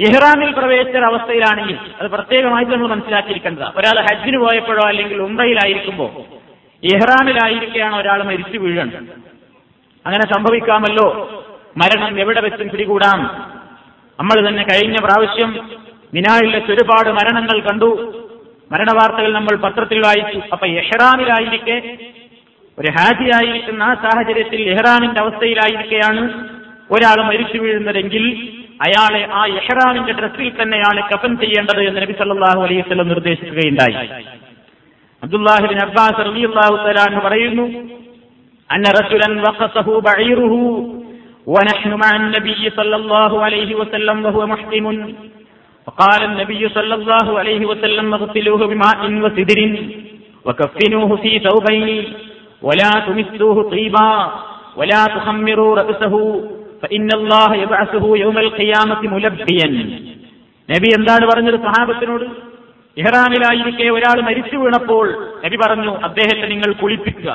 ഇഹ്റാമിൽ 0.00 0.52
പ്രവേശിച്ച 0.52 0.96
അവസ്ഥയിലാണെങ്കിൽ 0.96 1.78
അത് 2.00 2.10
പ്രത്യേകമായിട്ട് 2.10 2.72
നമ്മൾ 2.72 2.88
മനസ്സിലാക്കിയിരിക്കേണ്ടതാണ് 2.88 3.72
ഒരാൾ 3.76 4.02
ഹജ്ജിന് 4.02 4.38
പോയപ്പോഴോ 4.38 4.88
അല്ലെങ്കിൽ 4.88 5.22
ഉംറയിലായിരിക്കുമ്പോൾ 5.22 6.10
ഇഹ്റാമിലായിരിക്കെയാണ് 6.82 7.96
ഒരാൾ 7.96 8.22
മരിച്ചു 8.22 8.58
വീഴേണ്ടത് 8.58 8.98
അങ്ങനെ 10.06 10.34
സംഭവിക്കാമല്ലോ. 10.34 11.08
മരണം 11.76 12.20
എവിടെ 12.20 12.40
വെച്ചും 12.40 12.68
പിടികൂടാം. 12.68 13.18
നമ്മൾ 14.20 14.48
തന്നെ 14.48 14.62
കഴിഞ്ഞ 14.62 14.96
പ്രാവശ്യം 14.96 15.70
മിനായിൽ 16.14 16.56
ഒരുപാട് 16.56 17.08
മരണങ്ങൾ 17.08 17.60
കണ്ടു. 17.60 18.13
മരണവാർത്തകൾ 18.73 19.31
നമ്മൾ 19.37 19.55
പത്രത്തിൽ 19.63 19.99
വായിച്ചു 20.05 20.39
അപ്പൊ 20.53 20.65
എഹ്റാമിലായിരിക്കെ 20.81 21.77
ഒരു 22.77 22.89
ഹാജിയായിരിക്കുന്ന 22.97 23.83
ആ 23.83 23.93
സാഹചര്യത്തിൽ 24.03 24.61
എഹ്റാമിന്റെ 24.73 25.19
അവസ്ഥയിലായിരിക്കെയാണ് 25.23 26.21
ഒരാൾ 26.89 27.17
മരിച്ചു 27.29 27.57
വീഴുന്നതെങ്കിൽ 27.63 28.25
അയാളെ 28.85 29.21
ആ 29.37 29.43
എഹ്റാമിന്റെ 29.59 30.13
ഡ്രസ്സിൽ 30.19 30.49
തന്നെയാണ് 30.59 30.99
കഫൻ 31.09 31.31
ചെയ്യേണ്ടത് 31.41 31.81
എന്ന് 31.87 32.01
നബി 32.03 32.15
സല്ലല്ലാഹു 32.19 32.61
അലൈഹി 32.67 32.81
വസല്ലം 32.83 33.09
നിർദ്ദേശിക്കുകയുണ്ടായി 33.13 33.97
അബ്ദുല്ലാഹിബിൻ 35.23 35.79
അബ്ബാസ് 35.85 36.21
റളിയല്ലാഹു 36.27 36.75
തആല 36.83 37.01
അൻഹു 37.07 37.21
പറയുന്നു 37.25 37.65
അന്ന 38.69 38.87
റജുലൻ 38.99 39.35
വഖസഹു 39.45 39.93
ബഈറുഹു 40.07 40.61
ونحن 41.47 41.91
مع 41.95 42.11
النبي 42.15 42.63
صلى 42.71 42.95
الله 43.01 43.31
عليه 43.45 43.71
وسلم 43.75 44.17
وهو 44.25 44.41
محرم 44.47 44.85
فقال 45.87 46.21
النبي 46.23 46.69
صلى 46.69 46.93
الله 46.95 47.27
عليه 47.39 47.65
وسلم 47.65 48.13
اغسلوه 48.13 48.61
بماء 48.67 48.99
وسدر 49.23 49.59
وكفنوه 50.45 51.09
في 51.15 51.31
ثوبين 51.39 51.89
ولا 52.61 52.91
تمسوه 53.07 53.57
طيبا 53.71 54.11
ولا 54.77 55.01
تخمروا 55.07 55.75
رأسه 55.75 56.13
فإن 56.81 57.09
الله 57.13 57.49
يبعثه 57.55 58.05
يوم 58.17 58.37
القيامة 58.37 59.01
ملبيا 59.05 59.69
നബി 60.69 60.89
എന്താണ് 60.97 61.25
പറഞ്ഞത് 61.25 61.57
സഹാബത്തിനോട് 61.65 62.25
ഇഹ്റാമിലായിരിക്കെ 62.97 63.85
ഒരാൾ 63.89 64.17
മരിച്ചു 64.21 64.57
വീണപ്പോൾ 64.57 65.05
നബി 65.45 65.57
പറഞ്ഞു 65.57 65.91
അദ്ദേഹത്തെ 66.07 66.47
നിങ്ങൾ 66.47 66.71
കുളിപ്പിക്കുക 66.81 67.29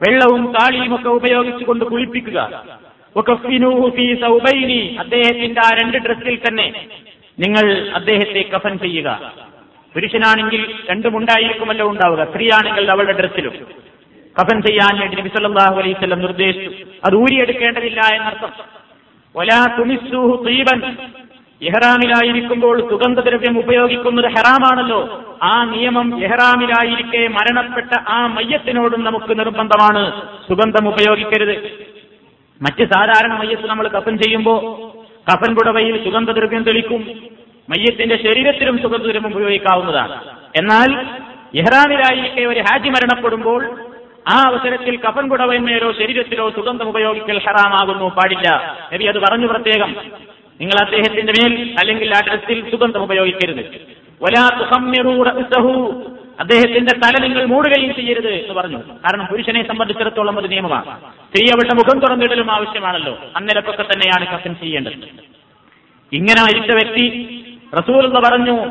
വെള്ളവും 0.00 0.42
താളിയും 0.56 0.92
ഒക്കെ 0.94 1.10
ഉപയോഗിച്ചുകൊണ്ട് 1.18 1.84
കുളിപ്പിക്കുക 1.92 2.38
വകഫിനൂഹു 3.16 3.86
ഫീ 3.96 4.06
സൗബൈനി 4.24 4.80
അദ്ദേഹത്തിന്റെ 5.02 5.60
ആ 5.66 5.70
രണ്ട് 5.80 5.98
ഡ്രസ്സിൽ 6.06 6.36
തന്നെ 6.46 6.66
നിങ്ങൾ 7.39 7.91
അദ്ദേഹത്തെ 7.95 8.49
കഫൻ 8.55 8.77
ചെയ്യുക. 8.77 9.33
പുരുഷനാണെങ്കിൽ 9.93 10.75
രണ്ടും 10.89 11.17
ഉണ്ടായിരിക്കുമല്ലോ 11.17 11.89
ഉണ്ടാവുക. 11.89 12.23
സ്ത്രീയാണെങ്കിൽ 12.23 12.91
അവളുടെ 12.91 13.19
ഡ്രസ്സിലും. 13.19 13.51
കഫൻ 14.41 14.61
ചെയ്യാൻ 14.61 14.99
വേണ്ടി 14.99 15.17
നബി 15.17 15.27
സല്ലല്ലാഹു 15.27 15.79
അലൈഹി 15.79 15.93
വസല്ലം 15.93 16.19
നിർദ്ദേശിച്ചു. 16.19 16.85
അത് 17.05 17.15
ഊരിയെടുക്കേണ്ടതില്ല 17.15 18.01
എന്നർത്ഥം. 18.13 18.49
ഒലാ 19.35 19.75
തുമിസ്സൂഹു 19.79 20.43
തീവൻ 20.43 20.95
ഇഹ്റാമിലായിരിക്കുമ്പോൾ 21.61 22.89
സുഗന്ധദ്രവ്യം 22.89 23.59
ഉപയോഗിക്കുന്നത് 23.59 24.25
ഹെറാമാണല്ലോ. 24.25 25.23
ആ 25.43 25.63
നിയമം 25.63 26.23
എഹ്റാമിലായിരിക്കെ 26.23 27.27
മരണപ്പെട്ട 27.27 27.99
ആ 28.07 28.27
മയ്യത്തിനോടും 28.27 29.03
നമുക്ക് 29.03 29.39
നിർബന്ധമാണ്. 29.39 30.21
സുഗന്ധം 30.47 30.89
ഉപയോഗിക്കരുത്. 30.89 31.92
മറ്റ് 32.63 32.93
സാധാരണ 32.93 33.33
മയ്യത്ത് 33.33 33.67
നമ്മൾ 33.67 33.87
കഫൻ 33.87 34.17
ചെയ്യുമ്പോൾ 34.17 34.59
കഫൻ 35.31 35.55
പുടവയിൽ 35.55 36.03
സുഗന്ധദ്രവ്യം 36.03 36.63
തെളിക്കും. 36.63 37.01
മയ്യത്തിന്റെ 37.69 38.15
ശരീരത്തിലും 38.17 38.81
സുഗന്ധദ്രവ്യം 38.81 39.27
ഉപയോഗിക്കാവുന്നതാണ്. 39.27 40.37
എന്നാൽ 40.57 41.01
ഇഹ്റാമിലായിരിക്കെ 41.53 42.41
ഒരു 42.41 42.59
ഹാജി 42.59 42.89
മരണപ്പെടുമ്പോൾ 42.89 43.79
ആ 44.33 44.43
അവസരത്തിൽ 44.47 44.97
കഫൻ 44.97 45.29
പുടവന്മേലോ 45.29 45.91
ശരീരത്തിലോ 45.91 46.49
സുഗന്ധം 46.49 46.89
ഉപയോഗിക്കൽ 46.89 47.39
ഹറാമാകുന്നു 47.39 48.09
പാടില്ല. 48.09 48.77
നബി 48.93 49.03
അത് 49.03 49.19
പറഞ്ഞു 49.19 49.47
പ്രത്യേകം. 49.47 49.95
നിങ്ങൾ 50.61 50.85
അദ്ദേഹത്തിന്റെ 50.85 51.33
മേൽ 51.37 51.75
അല്ലെങ്കിൽ 51.79 52.13
ആ 52.15 52.19
ഡ്രസ്സിൽ 52.27 52.71
സുഗന്ധം 52.71 53.03
ഉപയോഗിക്കരുത്. 53.03 53.65
അദ്ദേഹത്തിന്റെ 56.39 56.97
തല 56.97 57.27
നിങ്ങൾ 57.27 57.45
മൂടുകയും 57.45 57.95
ചെയ്യരുത് 57.95 58.29
എന്ന് 58.29 58.53
പറഞ്ഞു. 58.53 58.77
കാരണം 58.77 59.25
പുരുഷനെ 59.25 59.67
സംബന്ധിച്ചിടത്തോളം 59.67 60.39
ഒരു 60.39 60.47
നിയമമാണ്. 60.47 60.99
സ്ത്രീ 60.99 61.45
അവളുടെ 61.45 61.75
മുഖം 61.75 61.99
തുറന്നിടലും 61.99 62.51
ആവശ്യമാണല്ലോ. 62.51 63.19
അന്നേരപ്പൊക്കെ 63.35 63.83
തന്നെയാണ് 63.83 64.39
കത്തൻ 64.39 64.55
ചെയ്യേണ്ടത്. 64.55 64.93
ഇങ്ങനെ 66.13 66.41
മരിച്ച 66.41 66.85
വ്യക്തി 66.85 67.29
റസൂൽ 67.79 68.05
എന്ന് 68.05 68.19
പറഞ്ഞു 68.19 68.65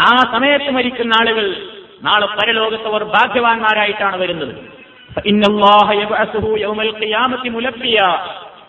ആ 0.00 0.16
സമയത്ത് 0.16 0.70
മരിക്കുന്ന 0.70 1.12
ആളുകൾ 1.20 1.56
നാളെ 2.02 2.26
പരലോകത്ത് 2.26 2.86
അവർ 2.86 3.04
ഭാഗ്യവാന്മാരായിട്ടാണ് 3.04 4.16
വരുന്നത്. 4.16 4.54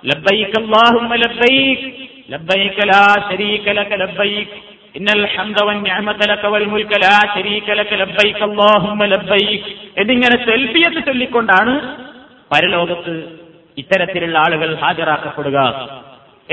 ലബ്ബൈക് 0.05 0.59
അല്ലാഹുമ്മ 0.59 1.15
ലബ്ബൈക്. 1.15 1.93
ലബ്ബൈക് 2.29 2.87
ലാ 2.87 3.29
ലക 3.73 3.93
ലബ്ബൈക്. 3.93 4.70
എന്നിങ്ങനെ 9.97 10.35
തെൽബിയത്ത് 10.45 11.05
ചൊല്ലിക്കൊണ്ടാണ് 11.05 11.95
പരലോകത്ത് 12.53 13.23
ഇത്തരത്തിലുള്ള 13.77 14.37
ആളുകൾ 14.37 14.75
ഹാജരാക്കപ്പെടുക 14.75 15.89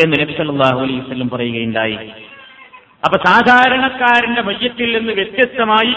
എന്ന് 0.02 0.16
നബി 0.20 0.32
സല്ലാഹു 0.32 0.80
അലൈഹി 0.80 1.00
വസ്ലം 1.00 1.30
പറയുകയുണ്ടായി. 1.30 1.98
അപ്പൊ 3.04 3.18
സാധാരണക്കാരന്റെ 3.26 4.42
മയ്യത്തിൽ 4.42 4.98
നിന്ന് 4.98 5.12
വ്യത്യസ്തമായി 5.12 5.94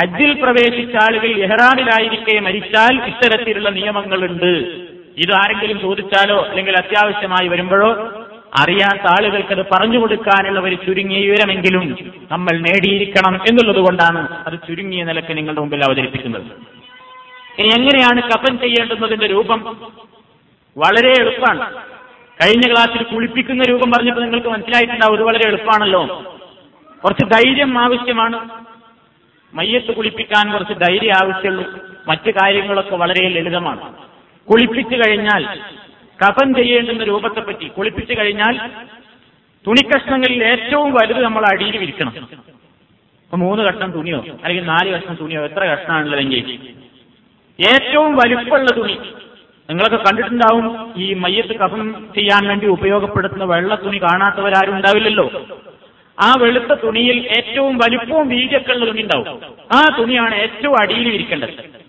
ഹജ്ജിൽ 0.00 0.32
പ്രവേശിച്ച 0.32 0.96
ആളുകൾ 0.96 1.28
എഹ്റാമിലായിരിക്കെ 1.28 2.40
മരിച്ചാൽ 2.40 3.06
ഇത്തരത്തിലുള്ള 3.06 3.70
നിയമങ്ങളുണ്ട്. 3.70 4.82
ഇത് 5.18 5.34
ആരെങ്കിലും 5.34 5.80
ചോദിച്ചാലോ 5.80 6.46
അല്ലെങ്കിൽ 6.50 6.76
അത്യാവശ്യമായി 6.76 7.48
വരുമ്പോഴോ 7.48 8.21
അറിയാത്ത 8.60 9.02
ആളുകൾക്ക് 9.02 9.54
അത് 9.54 9.66
പറഞ്ഞു 9.72 9.98
കൊടുക്കാനുള്ള 9.98 10.60
ഒരു 10.60 10.74
ചുരുങ്ങിയ 10.74 11.18
വിവരമെങ്കിലും 11.18 12.12
നമ്മൾ 12.32 12.58
നേടിയിരിക്കണം 12.58 13.36
എന്നുള്ളത് 13.36 13.76
കൊണ്ടാണ് 13.76 14.44
അത് 14.46 14.58
ചുരുങ്ങിയ 14.68 15.04
നിലയ്ക്ക് 15.04 15.36
നിങ്ങളുടെ 15.36 15.60
മുമ്പിൽ 15.60 15.84
അവതരിപ്പിക്കുന്നത്. 15.84 16.42
ഇനി 17.58 17.68
എങ്ങനെയാണ് 17.68 18.22
കഫൻ 18.22 18.58
ചെയ്യേണ്ടുന്നതിന്റെ 18.58 19.26
രൂപം? 19.26 19.76
വളരെ 20.78 21.08
എളുപ്പമാണ്. 21.08 21.74
കഴിഞ്ഞ 22.44 22.72
ക്ലാസ്സിൽ 22.72 23.02
കുളിപ്പിക്കുന്ന 23.02 23.62
രൂപം 23.68 23.90
പറഞ്ഞപ്പോൾ 23.90 24.20
നിങ്ങൾക്ക് 24.20 24.48
മനസ്സിലായിട്ടുണ്ടാവും 24.48 25.16
അത് 25.16 25.22
വളരെ 25.22 25.48
എളുപ്പമാണല്ലോ. 25.48 26.06
കുറച്ച് 27.04 27.24
ധൈര്യം 27.24 27.78
ആവശ്യമാണ്. 27.78 28.50
മയ്യത്ത് 29.54 29.94
കുളിപ്പിക്കാൻ 29.94 30.52
കുറച്ച് 30.52 30.72
ധൈര്യം 30.72 31.12
ആവശ്യമുള്ളൂ. 31.24 31.78
മറ്റു 32.08 32.30
കാര്യങ്ങളൊക്കെ 32.30 32.96
വളരെ 32.96 33.28
ലളിതമാണ്. 33.28 33.94
കുളിപ്പിച്ചു 34.50 34.96
കഴിഞ്ഞാൽ 34.96 35.60
കഫൻ 36.22 36.54
ചെയ്യേണ്ടുന്ന 36.54 37.04
രൂപത്തെപ്പറ്റി 37.04 37.66
കുളിപ്പിച്ചു 37.68 38.14
കഴിഞ്ഞാൽ 38.18 38.56
തുണിക്കഷ്ണങ്ങളിൽ 39.66 40.44
ഏറ്റവും 40.44 40.92
വലുത് 40.92 41.20
നമ്മൾ 41.24 41.44
അടിയിൽ 41.52 41.76
വിരിക്കണം. 41.78 42.14
അപ്പൊ 43.24 43.36
മൂന്ന് 43.36 43.62
കഷ്ണം 43.62 43.90
തുണിയോ 43.92 44.20
അല്ലെങ്കിൽ 44.44 44.64
നാല് 44.64 44.88
കഷ്ണം 44.94 45.16
തുണിയോ 45.20 45.42
എത്ര 45.44 45.64
കഷ്ണമാണുള്ളതെങ്കിൽ 45.64 46.58
ഏറ്റവും 47.58 48.16
വലുപ്പമുള്ള 48.16 48.70
തുണി. 48.76 48.96
നിങ്ങളൊക്കെ 49.68 49.96
കണ്ടിട്ടുണ്ടാവും 49.96 50.66
ഈ 50.96 51.14
മയ്യത്ത് 51.14 51.54
കഫം 51.58 52.06
ചെയ്യാൻ 52.14 52.48
വേണ്ടി 52.48 52.66
ഉപയോഗപ്പെടുത്തുന്ന 52.66 53.44
വെള്ള 53.44 53.74
തുണി 53.74 53.98
കാണാത്തവരാരും 53.98 54.74
ഉണ്ടാവില്ലല്ലോ. 54.76 55.26
ആ 56.18 56.28
വെളുത്ത 56.40 56.72
തുണിയിൽ 56.84 57.18
ഏറ്റവും 57.36 57.76
വലുപ്പവും 57.76 58.28
വീതിയൊക്കെ 58.28 58.72
തുണി 58.72 59.02
ഉണ്ടാവും. 59.02 59.40
ആ 59.76 59.80
തുണിയാണ് 59.98 60.34
ഏറ്റവും 60.34 60.74
അടിയിൽ 60.82 61.08
ഇരിക്കേണ്ടത് 61.14 61.81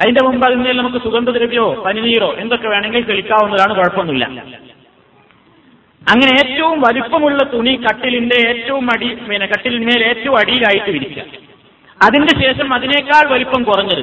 അതിന്റെ 0.00 0.22
മുമ്പ് 0.26 0.44
അതിൽ 0.46 0.58
നിന്ന് 0.58 0.74
നമുക്ക് 0.78 1.00
സുഗന്ധദ്രവ്യോ 1.04 1.64
പനിനീരോ 1.84 2.28
എന്തൊക്കെ 2.42 2.68
വേണമെങ്കിൽ 2.68 3.02
തെളിക്കാവുന്നതാണ് 3.08 3.72
കുഴപ്പമൊന്നുമില്ല. 3.78 4.26
അങ്ങനെ 6.02 6.32
ഏറ്റവും 6.40 6.76
വലുപ്പമുള്ള 6.84 7.40
തുണി 7.52 7.72
കട്ടിലിന്റെ 7.82 8.38
ഏറ്റവും 8.50 8.86
അടി 8.94 9.08
പിന്നെ 9.22 9.46
കട്ടിലിന്മേൽ 9.46 10.02
ഏറ്റവും 10.10 10.36
അടിയിലായിട്ട് 10.40 10.90
വിരിക്കുക 10.94 11.24
അതിന്റെ 12.00 12.34
ശേഷം 12.42 12.68
അതിനേക്കാൾ 12.76 13.24
വലിപ്പം 13.32 13.62
കുറഞ്ഞത് 13.64 14.02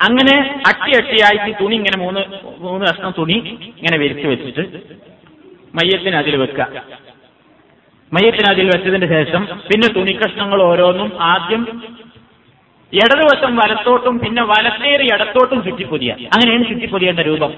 അങ്ങനെ 0.00 0.34
അട്ടി 0.70 0.90
അട്ടിയായിട്ട് 0.98 1.50
തുണി 1.60 1.74
ഇങ്ങനെ 1.76 1.98
മൂന്ന് 2.00 2.22
മൂന്ന് 2.64 2.84
കഷ്ണം 2.88 3.12
തുണി 3.18 3.36
ഇങ്ങനെ 3.78 3.96
വിരിച്ചു 4.02 4.26
വെച്ചിട്ട് 4.32 4.64
മയ്യത്തിന് 5.74 6.16
അതിൽ 6.16 6.34
വെക്കുക. 6.36 6.64
മയ്യത്തിന് 8.12 8.48
അതിൽ 8.50 8.66
വെച്ചതിന് 8.72 9.06
ശേഷം 9.12 9.42
പിന്നെ 9.68 9.88
തുണി 9.94 10.12
കഷ്ണങ്ങൾ 10.20 10.60
ഓരോന്നും 10.62 11.08
ആദ്യം 11.28 11.62
ഇടതുവശം 12.92 13.56
വലത്തോട്ടും 13.56 14.18
പിന്നെ 14.18 14.42
വലത്തേറി 14.42 15.06
ഇടത്തോട്ടും 15.14 15.64
ചുറ്റിപ്പൊതിയ. 15.64 16.10
അങ്ങനെയാണ് 16.10 16.66
ചുറ്റിപ്പൊതിയേണ്ട 16.68 17.20
രൂപം. 17.20 17.52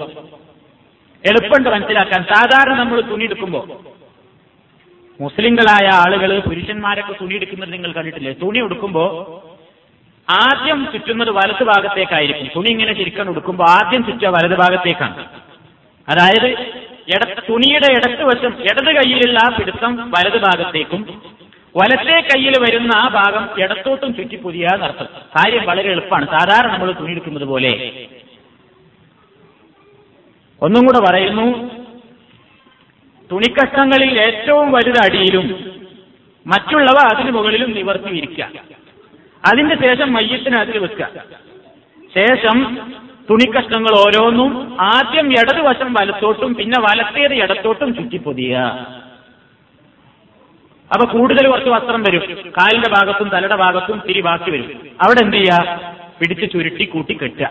എളുപ്പമുണ്ട് 1.23 1.69
മനസ്സിലാക്കാൻ. 1.69 2.23
സാധാരണ 2.23 2.73
നമ്മൾ 2.79 3.01
തുണി 3.01 3.23
എടുക്കുമ്പോൾ 3.23 3.65
മുസ്ലിങ്ങളായ 5.21 5.87
ആളുകൾ 5.93 6.39
പുരുഷന്മാരൊക്കെ 6.39 7.13
തുണി 7.21 7.35
എടുക്കുന്നത് 7.35 7.73
നിങ്ങൾ 7.73 7.91
കണ്ടിട്ടില്ലേ? 7.91 8.33
തുണി 8.33 8.59
എടുക്കുമ്പോൾ 8.59 9.07
ആദ്യം 10.27 10.79
ചുറ്റുന്നത് 10.93 11.29
വലത് 11.29 11.63
ഭാഗത്തേക്കായിരിക്കും. 11.63 12.47
തുണി 12.55 12.69
ഇങ്ങനെ 12.71 12.93
ശരിക്കും 12.93 13.29
ഉടുക്കുമ്പോൾ 13.29 13.69
ആദ്യം 13.69 14.05
ചുറ്റുക 14.05 14.27
വലത് 14.27 14.57
ഭാഗത്തേക്കാണ്. 14.57 15.25
അതായത് 16.07 16.49
തുണിയുടെ 17.49 17.89
ഇടത്ത് 17.91 18.23
വശം 18.23 18.53
ഇടത് 18.61 18.91
കൈയിലുള്ള 18.95 19.39
പിടുത്തം 19.57 20.11
വലത് 20.17 20.41
ഭാഗത്തേക്കും 20.41 21.01
വലത്തെ 21.77 22.17
കയ്യിൽ 22.27 22.53
വരുന്ന 22.61 22.91
ആ 22.95 23.07
ഭാഗം 23.07 23.43
ഇടത്തോട്ടും 23.63 24.15
ചുറ്റി 24.15 24.35
പുതിയ 24.35 24.67
എന്നർത്ഥം 24.73 25.07
കാര്യം 25.35 25.63
വളരെ 25.65 25.89
എളുപ്പമാണ്. 25.91 26.25
സാധാരണ 26.25 26.71
നമ്മൾ 26.73 26.91
തുണി 26.91 27.11
എടുക്കുന്നത് 27.11 27.43
പോലെ. 27.43 27.71
ഒന്നും 30.61 30.83
കൂടെ 30.85 30.99
പറയുന്നു 31.07 31.47
തുണിക്കഷ്ണങ്ങളിൽ 33.31 34.19
ഏറ്റവും 34.21 34.71
വലുത് 34.71 34.99
അടിയിലും 35.05 35.47
മറ്റുള്ളവ 36.45 36.97
അതിനു 37.13 37.31
മുകളിലും 37.31 37.71
നിവർത്തി 37.71 38.09
വിരിക്കുക 38.09 38.49
അതിന്റെ 39.43 39.75
ശേഷം 39.75 40.13
മയ്യത്തിന് 40.13 40.55
അതിൽ 40.59 40.77
വെക്കുക. 40.77 41.09
ശേഷം 42.15 42.57
തുണിക്കഷ്ണങ്ങൾ 43.29 43.93
ഓരോന്നും 43.99 44.51
ആദ്യം 44.81 45.27
ഇടതുവശം 45.31 45.93
വലത്തോട്ടും 45.93 46.55
പിന്നെ 46.55 46.79
വലത്തേത് 46.81 47.33
ഇടത്തോട്ടും 47.33 47.95
ചുറ്റിപ്പൊതിയുക. 47.95 49.06
അപ്പൊ 50.93 51.05
കൂടുതൽ 51.13 51.47
കുറച്ച് 51.47 51.69
വസ്ത്രം 51.69 52.01
വരും. 52.01 52.21
കാലിന്റെ 52.57 52.89
ഭാഗത്തും 52.89 53.29
തലയുടെ 53.29 53.55
ഭാഗത്തും 53.55 54.01
തിരി 54.09 54.21
ബാക്കി 54.21 54.49
വരും. 54.51 54.69
അവിടെ 55.03 55.19
എന്ത് 55.23 55.37
ചെയ്യുക 55.37 55.79
പിടിച്ച് 56.19 56.45
ചുരുട്ടി 56.53 56.85
കൂട്ടി 56.85 57.13
കെട്ടുക. 57.13 57.49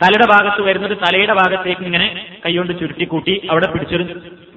തലയുടെ 0.00 0.26
ഭാഗത്ത് 0.30 0.60
വരുന്നത് 0.62 0.98
തലയുടെ 0.98 1.32
ഭാഗത്തേക്ക് 1.32 1.82
ഇങ്ങനെ 1.82 2.06
കൈകൊണ്ട് 2.46 2.72
ചുരുട്ടി 2.80 3.04
കൂട്ടി 3.04 3.48
അവിടെ 3.50 3.66
പിടിച്ചൊരു 3.66 4.04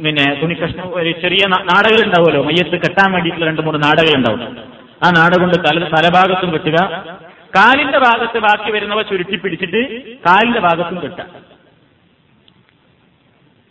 പിന്നെ 0.06 0.26
തുണിക്കഷ്ണം 0.42 0.96
ഒരു 0.96 1.12
ചെറിയ 1.22 1.48
നാടകം 1.48 2.02
ഉണ്ടാവുമല്ലോ? 2.06 2.44
മയ്യത്ത് 2.44 2.78
കെട്ടാൻ 2.86 3.12
വേണ്ടിയിട്ടുള്ള 3.12 3.50
രണ്ട് 3.50 3.62
മൂന്ന് 3.62 3.80
നാടകം 3.84 4.16
ഉണ്ടാവും. 4.18 4.58
ആ 5.06 5.10
നാട 5.12 5.40
കൊണ്ട് 5.40 5.56
തല 5.56 5.80
തലഭാഗത്തും 5.96 6.54
കെട്ടുക. 6.54 6.78
കാലിന്റെ 7.58 7.98
ഭാഗത്ത് 7.98 8.40
ബാക്കി 8.40 8.72
വരുന്നവ 8.72 9.02
ചുരുട്ടി 9.02 9.36
പിടിച്ചിട്ട് 9.36 9.82
കാലിന്റെ 10.28 10.60
ഭാഗത്തും 10.60 11.00
കെട്ടുക. 11.02 11.26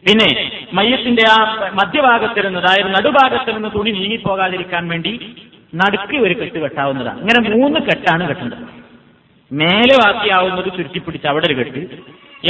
പിന്നെ 0.04 0.28
മയ്യത്തിന്റെ 0.78 1.24
ആ 1.32 1.36
മധ്യഭാഗത്തിരുന്ന് 1.80 2.58
അതായത് 2.62 2.88
നടുഭാഗത്തിരുന്ന് 2.96 3.68
തുണി 3.74 3.90
നീങ്ങിപ്പോകാതിരിക്കാൻ 3.96 4.84
വേണ്ടി 4.92 5.12
നടുക്ക് 5.72 6.16
ഒരു 6.26 6.34
കെട്ട് 6.40 6.58
കെട്ടാവുന്നതാണ്. 6.64 7.18
ഇങ്ങനെ 7.22 7.40
മൂന്ന് 7.54 7.78
കെട്ടാണ് 7.88 8.24
കെട്ടുന്നത് 8.30 8.64
മേലെ 9.50 9.94
ബാക്കിയാവുന്നത് 10.02 10.68
ചുരുട്ടിപ്പിടിച്ച് 10.76 11.28
അവിടെ 11.32 11.46
ഒരു 11.50 11.56
കെട്ട് 11.60 11.80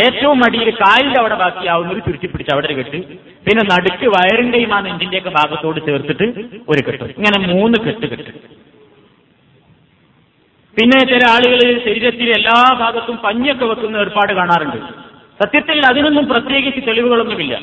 ഏറ്റവും 0.04 0.40
അടിയിൽ 0.46 0.68
കാലിന്റെ 0.82 1.18
അവിടെ 1.20 1.36
ബാക്കിയാവുന്നത് 1.42 2.00
ചുരുട്ടിപ്പിടിച്ച് 2.06 2.52
അവിടെ 2.54 2.66
ഒരു 2.70 2.76
കെട്ട് 2.80 2.98
പിന്നെ 3.46 3.62
നടുക്ക് 3.72 4.06
വയറിന്റെയും 4.16 4.72
ആ 4.76 4.80
നെഞ്ചിന്റെയൊക്കെ 4.88 5.32
ഭാഗത്തോട് 5.38 5.80
ചേർത്തിട്ട് 5.88 6.26
ഒരു 6.72 6.82
കെട്ട്. 6.86 7.10
ഇങ്ങനെ 7.18 7.38
മൂന്ന് 7.52 7.78
കെട്ട് 7.86 8.06
കെട്ട്. 8.12 8.32
പിന്നെ 10.76 10.98
ചില 11.12 11.22
ആളുകൾ 11.34 11.60
ശരീരത്തിൽ 11.86 12.28
എല്ലാ 12.38 12.58
ഭാഗത്തും 12.82 13.16
പഞ്ഞൊക്കെ 13.24 13.64
വെക്കുന്ന 13.70 14.04
ഏർപ്പാട് 14.04 14.32
കാണാറുണ്ട്. 14.38 14.78
സത്യത്തിൽ 15.42 15.86
അതിനൊന്നും 15.86 16.28
പ്രത്യേകിച്ച് 16.28 16.80
തെളിവുകളൊന്നുമില്ല. 16.86 17.60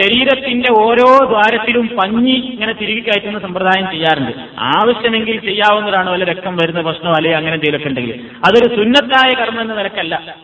ശരീരത്തിന്റെ 0.00 0.72
ഓരോ 0.72 1.24
ദ്വാരത്തിലും 1.28 1.88
പഞ്ഞി 1.88 2.30
ഇങ്ങനെ 2.30 2.72
തിരികെ 2.72 3.00
കയറ്റുന്ന 3.00 3.38
സമ്പ്രദായം 3.38 3.90
ചെയ്യാറുണ്ട്. 3.90 4.32
ആവശ്യമെങ്കിൽ 4.58 5.40
ചെയ്യാവുന്നതാണ് 5.40 6.10
വല്ല 6.10 6.24
രക്തം 6.24 6.56
വരുന്ന 6.56 6.80
പ്രശ്നം 6.80 7.16
അല്ലെങ്കിൽ 7.16 7.36
അങ്ങനെ 7.36 7.54
എന്തെങ്കിലുമൊക്കെ 7.54 7.88
ഉണ്ടെങ്കിൽ. 7.88 8.20
അതൊരു 8.46 8.76
സുന്നത്തായ 8.76 9.34
കർമ്മം 9.34 9.62
എന്ന 9.62 9.74
നിലക്കല്ല. 9.74 10.36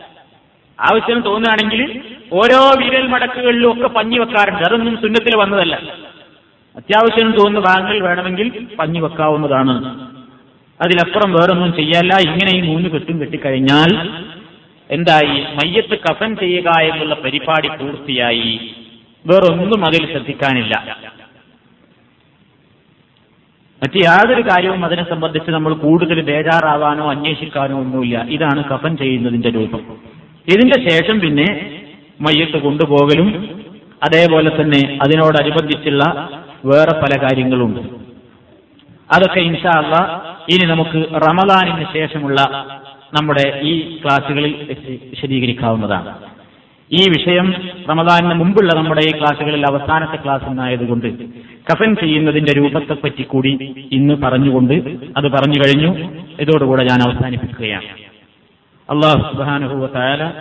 ആവശ്യം 0.79 1.21
തോന്നുകയാണെങ്കിൽ 1.21 2.01
ഓരോ 2.33 2.83
വിരൽ 2.83 3.07
മടക്കുകളിലും 3.07 3.71
ഒക്കെ 3.73 3.87
പഞ്ഞി 3.87 4.17
വെക്കാറുണ്ട്. 4.17 4.63
അതൊന്നും 4.63 4.95
സുന്നത്തിൽ 4.95 5.37
വന്നതല്ല. 5.37 5.75
അത്യാവശ്യം 6.75 7.31
തോന്നുന്ന 7.31 7.59
ഭാഗങ്ങൾ 7.59 7.99
വേണമെങ്കിൽ 7.99 8.67
പഞ്ഞി 8.79 8.99
വെക്കാവുന്നതാണ്. 8.99 9.75
അതിലപ്പുറം 10.81 11.33
വേറൊന്നും 11.33 11.73
ചെയ്യാല്ല. 11.73 12.31
ഇങ്ങനെ 12.31 12.57
ഈ 12.57 12.61
മൂന്ന് 12.61 12.89
കെട്ടും 12.89 13.21
കെട്ടിക്കഴിഞ്ഞാൽ 13.21 14.23
എന്തായി? 14.91 15.41
മയ്യത്ത് 15.41 15.99
കഫൻ 15.99 16.35
ചെയ്യുക 16.35 16.71
എന്നുള്ള 16.81 17.15
പരിപാടി 17.15 17.67
പൂർത്തിയായി. 17.67 18.75
വേറൊന്നും 19.25 19.85
അതിൽ 19.85 20.11
ശ്രദ്ധിക്കാനില്ല. 20.11 20.97
മറ്റ് 23.83 24.05
യാതൊരു 24.05 24.41
കാര്യവും 24.41 24.85
അതിനെ 24.85 25.09
സംബന്ധിച്ച് 25.09 25.51
നമ്മൾ 25.51 25.73
കൂടുതൽ 25.73 26.21
ബേജാറാവാനോ 26.21 27.09
അന്വേഷിക്കാനോ 27.09 27.79
ഒന്നുമില്ല. 27.79 28.25
ഇതാണ് 28.29 28.63
കഫൻ 28.63 28.97
ചെയ്യുന്നതിന്റെ 28.97 29.49
രൂപം. 29.49 29.97
ഇതിന്റെ 30.47 30.89
ശേഷം 30.89 31.19
പിന്നെ 31.19 31.79
മയ്യത്ത് 32.21 32.57
കൊണ്ടുപോകലും 32.61 33.27
അതേപോലെ 34.03 34.61
തന്നെ 34.61 34.99
അതിനോടനുബന്ധിച്ചുള്ള 35.01 36.29
വേറെ 36.65 36.99
പല 36.99 37.23
കാര്യങ്ങളുണ്ട്. 37.23 37.79
അതൊക്കെ 39.13 39.39
ഇൻഷാ 39.39 39.71
അല്ല 39.77 39.95
ഇനി 40.49 40.65
നമുക്ക് 40.65 41.09
റമദാനിന് 41.15 41.85
ശേഷമുള്ള 41.93 42.39
നമ്മുടെ 43.15 43.59
ഈ 43.63 43.97
ക്ലാസ്സുകളിൽ 44.03 44.53
വിശദീകരിക്കാവുന്നതാണ്. 45.11 46.13
ഈ 46.91 47.01
വിഷയം 47.09 47.47
റമദാനിന് 47.89 48.33
മുമ്പുള്ള 48.33 48.71
നമ്മുടെ 48.75 49.01
ഈ 49.01 49.11
ക്ലാസ്സുകളിൽ 49.11 49.65
അവസാനത്തെ 49.69 50.15
ക്ലാസ് 50.15 50.43
എന്നായതുകൊണ്ട് 50.43 51.07
കഫൻ 51.69 51.95
ചെയ്യുന്നതിന്റെ 51.95 52.53
രൂപത്തെപ്പറ്റി 52.57 53.23
കൂടി 53.23 53.51
ഇന്ന് 53.91 54.13
പറഞ്ഞുകൊണ്ട് 54.23 54.73
അത് 55.17 55.27
പറഞ്ഞു 55.31 55.59
കഴിഞ്ഞു. 55.59 55.91
ഇതോടുകൂടെ 56.39 56.83
ഞാൻ 56.83 56.99
അവസാനിപ്പിക്കുകയാണ്. 57.07 57.89
അള്ളാഹു 58.89 59.21
സുബാനുഭവത്തായ 59.31 60.31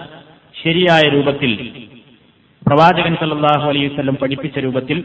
ശരിയായ 0.62 1.02
രൂപത്തിൽ 1.08 1.52
പ്രവാചകൻ 2.66 3.14
സല്ലാഹു 3.14 3.68
അലൈഹി 3.68 3.94
വല്ലം 3.98 4.14
പഠിപ്പിച്ച 4.14 4.58
രൂപത്തിൽ 4.58 4.98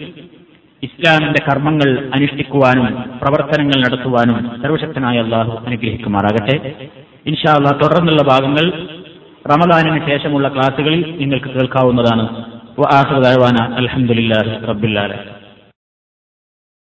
ഇസ്ലാമിന്റെ 0.84 1.40
കർമ്മങ്ങൾ 1.46 1.90
അനുഷ്ഠിക്കുവാനും 2.14 2.88
പ്രവർത്തനങ്ങൾ 3.22 3.78
നടത്തുവാനും 3.80 4.62
സർവശക്തനായ 4.62 5.18
അള്ളാഹു 5.20 5.66
അനുഗ്രഹിക്കുമാറാകട്ടെ. 5.66 6.58
ഇൻഷാ 7.28 7.54
അള്ളാഹ് 7.54 7.80
തുടർന്നുള്ള 7.80 8.24
ഭാഗങ്ങൾ 8.24 8.66
റമദാനിന് 9.52 10.08
ശേഷമുള്ള 10.08 10.48
ക്ലാസുകളിൽ 10.48 11.18
നിങ്ങൾക്ക് 11.18 11.48
കേൾക്കാവുന്നതാണ്. 11.48 12.24
അലഹമുല്ലാ 13.76 14.40
റബ്ബുല്ലാല 14.68 15.14